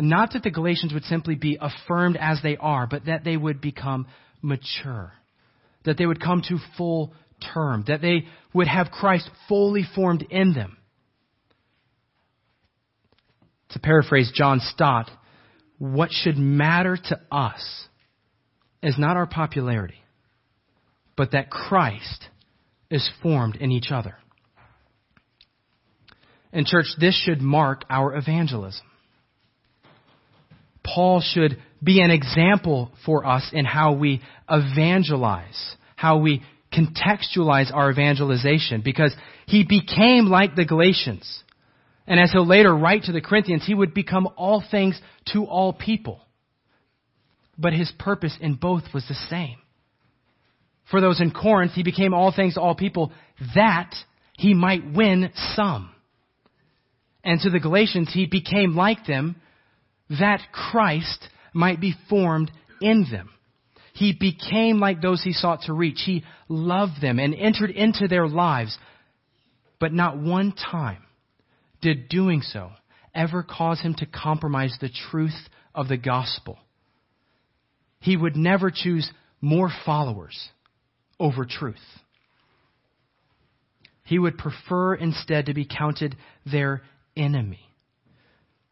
Not 0.00 0.32
that 0.32 0.44
the 0.44 0.50
Galatians 0.50 0.94
would 0.94 1.04
simply 1.04 1.34
be 1.34 1.58
affirmed 1.60 2.16
as 2.20 2.40
they 2.42 2.56
are, 2.56 2.86
but 2.86 3.06
that 3.06 3.24
they 3.24 3.36
would 3.36 3.60
become 3.60 4.06
mature, 4.40 5.12
that 5.84 5.98
they 5.98 6.06
would 6.06 6.20
come 6.20 6.42
to 6.48 6.58
full 6.76 7.12
term, 7.52 7.84
that 7.88 8.00
they 8.00 8.24
would 8.54 8.68
have 8.68 8.90
Christ 8.90 9.28
fully 9.48 9.84
formed 9.94 10.24
in 10.30 10.54
them. 10.54 10.76
To 13.70 13.80
paraphrase 13.80 14.30
John 14.34 14.60
Stott, 14.60 15.10
what 15.78 16.10
should 16.12 16.38
matter 16.38 16.96
to 16.96 17.20
us 17.30 17.86
is 18.82 18.96
not 18.98 19.16
our 19.16 19.26
popularity, 19.26 20.02
but 21.16 21.32
that 21.32 21.50
Christ 21.50 22.28
is 22.90 23.08
formed 23.22 23.56
in 23.56 23.72
each 23.72 23.90
other. 23.90 24.16
And, 26.52 26.66
church, 26.66 26.86
this 26.98 27.20
should 27.24 27.42
mark 27.42 27.84
our 27.90 28.16
evangelism. 28.16 28.86
Paul 30.94 31.20
should 31.20 31.58
be 31.82 32.00
an 32.00 32.10
example 32.10 32.90
for 33.04 33.26
us 33.26 33.50
in 33.52 33.64
how 33.64 33.92
we 33.94 34.20
evangelize, 34.50 35.76
how 35.96 36.18
we 36.18 36.42
contextualize 36.72 37.72
our 37.72 37.90
evangelization 37.90 38.82
because 38.82 39.14
he 39.46 39.64
became 39.64 40.26
like 40.26 40.54
the 40.54 40.64
Galatians. 40.64 41.42
And 42.06 42.18
as 42.18 42.32
he'll 42.32 42.46
later 42.46 42.74
write 42.74 43.04
to 43.04 43.12
the 43.12 43.20
Corinthians, 43.20 43.64
he 43.66 43.74
would 43.74 43.94
become 43.94 44.28
all 44.36 44.62
things 44.70 45.00
to 45.32 45.44
all 45.44 45.72
people. 45.72 46.20
But 47.58 47.72
his 47.72 47.92
purpose 47.98 48.36
in 48.40 48.54
both 48.54 48.84
was 48.94 49.06
the 49.08 49.14
same. 49.28 49.56
For 50.90 51.00
those 51.00 51.20
in 51.20 51.32
Corinth, 51.32 51.72
he 51.72 51.82
became 51.82 52.14
all 52.14 52.32
things 52.32 52.54
to 52.54 52.60
all 52.60 52.74
people 52.74 53.12
that 53.54 53.94
he 54.38 54.54
might 54.54 54.94
win 54.94 55.30
some. 55.54 55.90
And 57.22 57.40
to 57.40 57.50
the 57.50 57.60
Galatians, 57.60 58.10
he 58.12 58.26
became 58.26 58.74
like 58.74 59.04
them 59.06 59.36
that 60.10 60.40
Christ 60.52 61.28
might 61.52 61.80
be 61.80 61.94
formed 62.08 62.50
in 62.80 63.06
them. 63.10 63.30
He 63.94 64.12
became 64.18 64.78
like 64.78 65.00
those 65.00 65.22
he 65.22 65.32
sought 65.32 65.62
to 65.62 65.72
reach. 65.72 66.02
He 66.04 66.24
loved 66.48 67.00
them 67.00 67.18
and 67.18 67.34
entered 67.34 67.70
into 67.70 68.06
their 68.06 68.28
lives. 68.28 68.78
But 69.80 69.92
not 69.92 70.18
one 70.18 70.52
time 70.52 71.02
did 71.80 72.08
doing 72.08 72.42
so 72.42 72.70
ever 73.14 73.42
cause 73.42 73.80
him 73.80 73.94
to 73.94 74.06
compromise 74.06 74.76
the 74.80 74.90
truth 75.10 75.48
of 75.74 75.88
the 75.88 75.96
gospel. 75.96 76.58
He 78.00 78.16
would 78.16 78.36
never 78.36 78.70
choose 78.70 79.10
more 79.40 79.70
followers 79.84 80.48
over 81.18 81.44
truth. 81.44 81.76
He 84.04 84.18
would 84.18 84.38
prefer 84.38 84.94
instead 84.94 85.46
to 85.46 85.54
be 85.54 85.66
counted 85.66 86.16
their 86.50 86.82
enemy. 87.16 87.67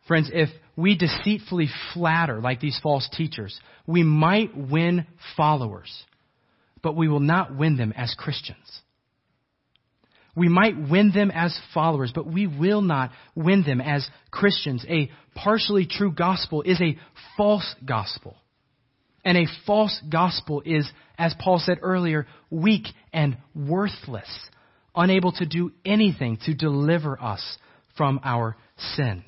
Friends, 0.07 0.31
if 0.33 0.49
we 0.77 0.97
deceitfully 0.97 1.69
flatter 1.93 2.41
like 2.41 2.61
these 2.61 2.79
false 2.83 3.09
teachers, 3.17 3.59
we 3.87 4.03
might 4.03 4.57
win 4.57 5.07
followers, 5.37 6.05
but 6.83 6.95
we 6.95 7.09
will 7.09 7.21
not 7.21 7.57
win 7.57 7.77
them 7.77 7.93
as 7.97 8.15
Christians. 8.17 8.81
We 10.37 10.49
might 10.49 10.91
win 10.91 11.13
them 11.13 11.33
as 11.35 11.59
followers, 11.73 12.13
but 12.15 12.27
we 12.27 12.47
will 12.47 12.83
not 12.83 13.11
win 13.35 13.65
them 13.65 13.81
as 13.81 14.07
Christians. 14.31 14.85
A 14.89 15.11
partially 15.35 15.87
true 15.87 16.13
gospel 16.13 16.63
is 16.63 16.81
a 16.81 16.99
false 17.39 17.75
gospel. 17.85 18.37
And 19.25 19.39
a 19.39 19.47
false 19.67 19.99
gospel 20.09 20.63
is, 20.65 20.89
as 21.19 21.35
Paul 21.41 21.59
said 21.59 21.79
earlier, 21.81 22.27
weak 22.51 22.87
and 23.15 23.39
worthless, 23.55 24.29
unable 24.95 25.33
to 25.33 25.47
do 25.47 25.73
anything 25.85 26.39
to 26.45 26.55
deliver 26.55 27.21
us 27.21 27.43
from 27.97 28.21
our 28.23 28.57
sins. 28.95 29.25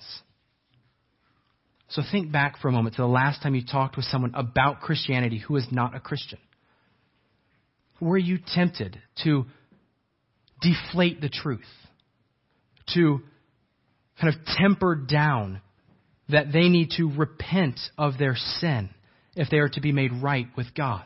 So 1.91 2.03
think 2.11 2.31
back 2.31 2.59
for 2.61 2.69
a 2.69 2.73
moment 2.73 2.97
to 2.97 3.03
the 3.03 3.09
last 3.09 3.43
time 3.43 3.55
you 3.55 3.65
talked 3.65 3.97
with 3.97 4.05
someone 4.07 4.35
about 4.35 4.81
Christianity 4.81 5.39
who 5.39 5.57
is 5.57 5.67
not 5.71 5.97
a 5.97 6.01
Christian. 6.01 6.39
Were 8.01 8.19
you 8.19 8.39
tempted 8.55 9.01
to 9.25 9.47
deflate 10.61 11.21
the 11.21 11.31
truth? 11.31 11.61
To 12.95 13.21
kind 14.21 14.35
of 14.35 14.45
temper 14.57 14.95
down 14.95 15.61
that 16.29 16.53
they 16.53 16.69
need 16.69 16.91
to 16.97 17.11
repent 17.11 17.81
of 17.97 18.19
their 18.19 18.37
sin 18.37 18.91
if 19.35 19.49
they 19.51 19.59
are 19.59 19.69
to 19.71 19.81
be 19.81 19.93
made 19.93 20.13
right 20.23 20.47
with 20.57 20.75
God? 20.75 21.05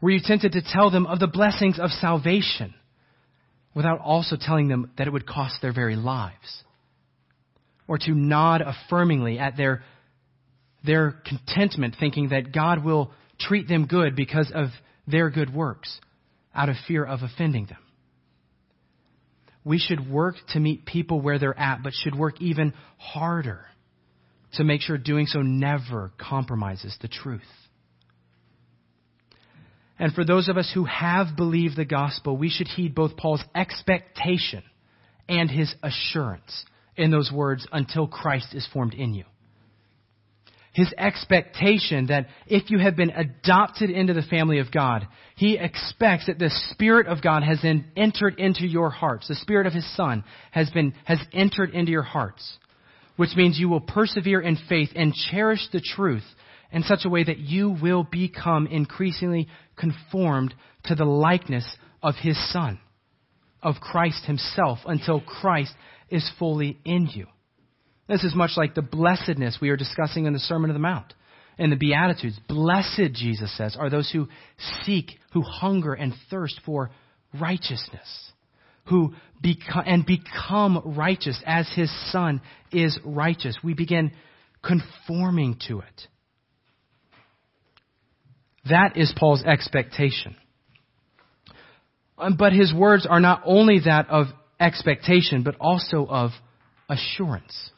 Were 0.00 0.10
you 0.10 0.20
tempted 0.22 0.52
to 0.52 0.62
tell 0.62 0.90
them 0.90 1.06
of 1.06 1.20
the 1.20 1.26
blessings 1.26 1.78
of 1.78 1.90
salvation 1.90 2.74
without 3.74 4.00
also 4.00 4.36
telling 4.38 4.68
them 4.68 4.90
that 4.98 5.06
it 5.06 5.12
would 5.12 5.26
cost 5.26 5.62
their 5.62 5.72
very 5.72 5.96
lives? 5.96 6.64
Or 7.92 7.98
to 7.98 8.12
nod 8.12 8.62
affirmingly 8.62 9.38
at 9.38 9.54
their, 9.54 9.82
their 10.82 11.14
contentment, 11.26 11.94
thinking 12.00 12.30
that 12.30 12.50
God 12.50 12.82
will 12.82 13.12
treat 13.38 13.68
them 13.68 13.84
good 13.84 14.16
because 14.16 14.50
of 14.54 14.68
their 15.06 15.28
good 15.28 15.52
works 15.54 16.00
out 16.54 16.70
of 16.70 16.76
fear 16.88 17.04
of 17.04 17.20
offending 17.20 17.66
them. 17.66 17.76
We 19.62 19.76
should 19.78 20.10
work 20.10 20.36
to 20.54 20.58
meet 20.58 20.86
people 20.86 21.20
where 21.20 21.38
they're 21.38 21.58
at, 21.58 21.82
but 21.82 21.92
should 21.92 22.14
work 22.14 22.40
even 22.40 22.72
harder 22.96 23.66
to 24.54 24.64
make 24.64 24.80
sure 24.80 24.96
doing 24.96 25.26
so 25.26 25.42
never 25.42 26.12
compromises 26.16 26.96
the 27.02 27.08
truth. 27.08 27.42
And 29.98 30.14
for 30.14 30.24
those 30.24 30.48
of 30.48 30.56
us 30.56 30.70
who 30.72 30.84
have 30.86 31.36
believed 31.36 31.76
the 31.76 31.84
gospel, 31.84 32.38
we 32.38 32.48
should 32.48 32.68
heed 32.68 32.94
both 32.94 33.18
Paul's 33.18 33.44
expectation 33.54 34.62
and 35.28 35.50
his 35.50 35.74
assurance 35.82 36.64
in 36.96 37.10
those 37.10 37.30
words, 37.32 37.66
until 37.72 38.06
Christ 38.06 38.54
is 38.54 38.66
formed 38.72 38.94
in 38.94 39.14
you. 39.14 39.24
His 40.72 40.92
expectation 40.96 42.06
that 42.06 42.28
if 42.46 42.70
you 42.70 42.78
have 42.78 42.96
been 42.96 43.10
adopted 43.10 43.90
into 43.90 44.14
the 44.14 44.22
family 44.22 44.58
of 44.58 44.72
God, 44.72 45.06
he 45.36 45.58
expects 45.58 46.26
that 46.26 46.38
the 46.38 46.50
Spirit 46.70 47.06
of 47.06 47.20
God 47.20 47.42
has 47.42 47.60
then 47.62 47.84
entered 47.94 48.38
into 48.38 48.66
your 48.66 48.88
hearts. 48.88 49.28
The 49.28 49.34
Spirit 49.34 49.66
of 49.66 49.74
His 49.74 49.96
Son 49.96 50.24
has 50.50 50.70
been, 50.70 50.94
has 51.04 51.18
entered 51.34 51.70
into 51.74 51.92
your 51.92 52.02
hearts, 52.02 52.56
which 53.16 53.36
means 53.36 53.58
you 53.58 53.68
will 53.68 53.82
persevere 53.82 54.40
in 54.40 54.56
faith 54.68 54.90
and 54.96 55.12
cherish 55.12 55.60
the 55.72 55.82
truth 55.82 56.24
in 56.72 56.82
such 56.84 57.00
a 57.04 57.10
way 57.10 57.22
that 57.22 57.38
you 57.38 57.76
will 57.82 58.04
become 58.04 58.66
increasingly 58.66 59.48
conformed 59.76 60.54
to 60.84 60.94
the 60.94 61.04
likeness 61.04 61.66
of 62.02 62.14
His 62.14 62.38
Son, 62.50 62.80
of 63.62 63.74
Christ 63.76 64.24
Himself, 64.24 64.78
until 64.86 65.20
Christ 65.20 65.74
is 66.12 66.30
fully 66.38 66.78
in 66.84 67.08
you. 67.12 67.26
This 68.08 68.22
is 68.22 68.34
much 68.34 68.52
like 68.56 68.74
the 68.74 68.82
blessedness 68.82 69.58
we 69.60 69.70
are 69.70 69.76
discussing 69.76 70.26
in 70.26 70.32
the 70.32 70.38
Sermon 70.38 70.70
on 70.70 70.74
the 70.74 70.80
Mount 70.80 71.14
and 71.58 71.72
the 71.72 71.76
Beatitudes. 71.76 72.38
Blessed, 72.48 73.14
Jesus 73.14 73.56
says, 73.56 73.76
are 73.78 73.90
those 73.90 74.10
who 74.10 74.28
seek, 74.84 75.12
who 75.32 75.42
hunger 75.42 75.94
and 75.94 76.12
thirst 76.30 76.60
for 76.66 76.90
righteousness, 77.40 78.32
who 78.86 79.14
become, 79.40 79.84
and 79.86 80.04
become 80.04 80.94
righteous 80.96 81.40
as 81.46 81.70
his 81.74 81.90
Son 82.12 82.42
is 82.70 82.98
righteous. 83.04 83.56
We 83.64 83.74
begin 83.74 84.12
conforming 84.62 85.58
to 85.68 85.80
it. 85.80 86.08
That 88.68 88.96
is 88.96 89.12
Paul's 89.16 89.42
expectation. 89.42 90.36
Um, 92.18 92.36
but 92.38 92.52
his 92.52 92.72
words 92.72 93.06
are 93.08 93.18
not 93.20 93.42
only 93.44 93.80
that 93.86 94.08
of 94.10 94.26
expectation, 94.62 95.42
but 95.42 95.56
also 95.60 96.06
of 96.06 96.30
assurance. 96.88 97.70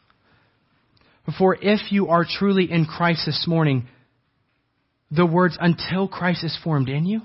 For 1.39 1.57
if 1.61 1.91
you 1.91 2.09
are 2.09 2.27
truly 2.29 2.71
in 2.71 2.85
Christ 2.85 3.23
this 3.25 3.47
morning, 3.49 3.89
the 5.11 5.27
words 5.27 5.57
until 5.59 6.07
Christ 6.07 6.45
is 6.45 6.57
formed 6.63 6.89
in 6.89 7.07
you 7.07 7.23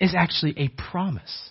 is 0.00 0.14
actually 0.16 0.54
a 0.56 0.68
promise. 0.68 1.50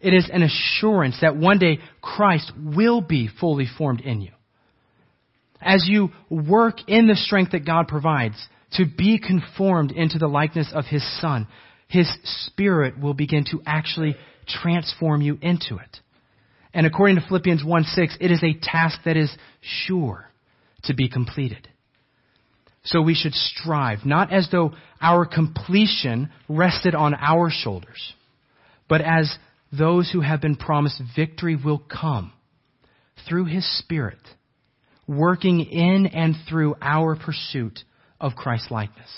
It 0.00 0.14
is 0.14 0.30
an 0.32 0.42
assurance 0.42 1.18
that 1.20 1.36
one 1.36 1.58
day 1.58 1.80
Christ 2.00 2.52
will 2.56 3.00
be 3.00 3.28
fully 3.40 3.66
formed 3.66 4.00
in 4.00 4.20
you. 4.20 4.30
As 5.60 5.86
you 5.88 6.10
work 6.30 6.76
in 6.86 7.08
the 7.08 7.16
strength 7.16 7.52
that 7.52 7.66
God 7.66 7.88
provides 7.88 8.36
to 8.74 8.84
be 8.86 9.18
conformed 9.18 9.90
into 9.90 10.18
the 10.18 10.28
likeness 10.28 10.70
of 10.72 10.84
His 10.86 11.04
Son, 11.20 11.48
His 11.88 12.08
Spirit 12.46 13.00
will 13.00 13.14
begin 13.14 13.44
to 13.50 13.60
actually 13.66 14.14
transform 14.48 15.22
you 15.22 15.38
into 15.40 15.76
it. 15.76 16.00
And 16.74 16.86
according 16.86 17.16
to 17.16 17.26
Philippians 17.26 17.64
1 17.64 17.84
6, 17.84 18.18
it 18.20 18.30
is 18.30 18.42
a 18.42 18.58
task 18.60 19.00
that 19.04 19.16
is 19.16 19.34
sure 19.60 20.30
to 20.84 20.94
be 20.94 21.08
completed. 21.08 21.68
So 22.84 23.02
we 23.02 23.14
should 23.14 23.34
strive, 23.34 24.04
not 24.04 24.32
as 24.32 24.48
though 24.50 24.72
our 25.00 25.26
completion 25.26 26.30
rested 26.48 26.94
on 26.94 27.14
our 27.14 27.50
shoulders, 27.50 28.14
but 28.88 29.00
as 29.00 29.36
those 29.76 30.10
who 30.10 30.20
have 30.20 30.40
been 30.40 30.56
promised 30.56 31.02
victory 31.14 31.56
will 31.56 31.78
come 31.78 32.32
through 33.28 33.46
His 33.46 33.66
Spirit, 33.78 34.20
working 35.06 35.60
in 35.60 36.06
and 36.06 36.34
through 36.48 36.76
our 36.80 37.16
pursuit 37.16 37.80
of 38.20 38.34
Christ 38.34 38.70
likeness. 38.70 39.10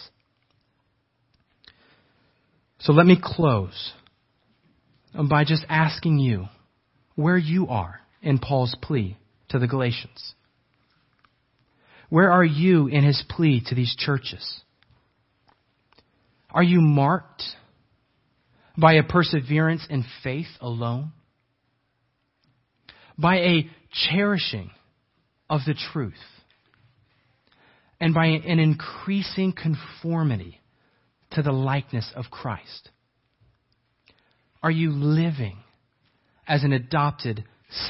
So 2.80 2.92
let 2.92 3.06
me 3.06 3.18
close 3.22 3.92
Um, 5.14 5.28
by 5.28 5.44
just 5.44 5.64
asking 5.68 6.18
you 6.18 6.46
where 7.16 7.38
you 7.38 7.68
are 7.68 8.00
in 8.22 8.38
Paul's 8.38 8.76
plea 8.80 9.16
to 9.48 9.58
the 9.58 9.66
Galatians. 9.66 10.34
Where 12.08 12.30
are 12.30 12.44
you 12.44 12.86
in 12.86 13.04
his 13.04 13.22
plea 13.28 13.62
to 13.66 13.74
these 13.74 13.94
churches? 13.96 14.61
Are 16.52 16.62
you 16.62 16.80
marked 16.80 17.42
by 18.76 18.94
a 18.94 19.02
perseverance 19.02 19.86
in 19.88 20.04
faith 20.22 20.48
alone? 20.61 21.12
By 23.18 23.36
a 23.36 23.70
cherishing 23.92 24.70
of 25.48 25.61
the 25.66 25.74
truth? 25.92 26.14
And 28.00 28.14
by 28.14 28.26
an 28.26 28.58
increasing 28.58 29.52
conformity 29.52 30.61
to 31.32 31.42
the 31.42 31.52
likeness 31.52 32.11
of 32.16 32.26
Christ? 32.30 32.90
Are 34.62 34.70
you 34.70 34.90
living 34.90 35.58
as 36.46 36.64
an 36.64 36.72
adopted 36.72 37.44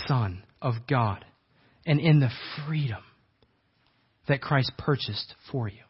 son 0.07 0.43
of 0.63 0.75
God 0.89 1.25
and 1.87 1.99
in 1.99 2.21
the 2.21 2.31
freedom 2.67 3.03
that 4.29 4.41
Christ 4.41 4.73
purchased 4.79 5.35
for 5.51 5.69
you? 5.69 5.83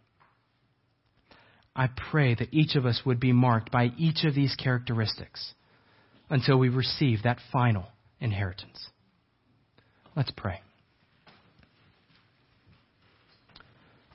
I 1.77 1.89
pray 2.11 2.35
that 2.35 2.53
each 2.53 2.75
of 2.77 2.87
us 2.87 3.03
would 3.05 3.21
be 3.21 3.33
marked 3.33 3.71
by 3.71 3.91
each 3.97 4.25
of 4.25 4.35
these 4.35 4.55
characteristics 4.57 5.55
until 6.29 6.59
we 6.59 6.69
receive 6.69 7.23
that 7.23 7.39
final 7.53 7.87
inheritance. 8.21 8.89
Let's 10.17 10.33
pray. 10.37 10.61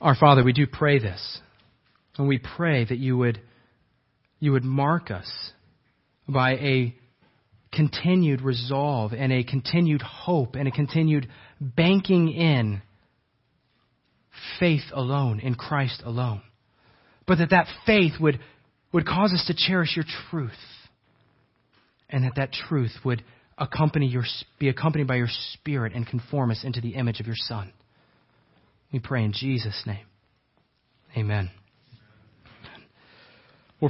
Our 0.00 0.14
Father, 0.14 0.44
we 0.44 0.52
do 0.52 0.66
pray 0.66 0.98
this. 0.98 1.40
And 2.18 2.28
we 2.28 2.38
pray 2.38 2.84
that 2.84 2.98
you 2.98 3.16
would, 3.16 3.40
you 4.38 4.52
would 4.52 4.64
mark 4.64 5.10
us 5.10 5.30
by 6.28 6.52
a 6.52 6.94
continued 7.72 8.40
resolve 8.40 9.12
and 9.12 9.32
a 9.32 9.44
continued 9.44 10.02
hope 10.02 10.54
and 10.54 10.66
a 10.66 10.70
continued 10.70 11.28
banking 11.60 12.32
in 12.32 12.82
faith 14.58 14.84
alone, 14.92 15.40
in 15.40 15.54
Christ 15.54 16.02
alone. 16.04 16.42
But 17.26 17.38
that 17.38 17.50
that 17.50 17.66
faith 17.84 18.14
would, 18.20 18.40
would 18.92 19.06
cause 19.06 19.32
us 19.32 19.44
to 19.46 19.54
cherish 19.54 19.96
your 19.96 20.04
truth. 20.30 20.52
And 22.08 22.24
that 22.24 22.36
that 22.36 22.52
truth 22.52 22.92
would 23.04 23.24
accompany 23.58 24.06
your, 24.06 24.24
be 24.58 24.68
accompanied 24.68 25.08
by 25.08 25.16
your 25.16 25.28
Spirit 25.54 25.92
and 25.94 26.06
conform 26.06 26.50
us 26.50 26.62
into 26.64 26.80
the 26.80 26.90
image 26.90 27.20
of 27.20 27.26
your 27.26 27.36
Son. 27.36 27.72
We 28.92 29.00
pray 29.00 29.24
in 29.24 29.32
Jesus' 29.32 29.82
name. 29.86 30.06
Amen. 31.16 31.50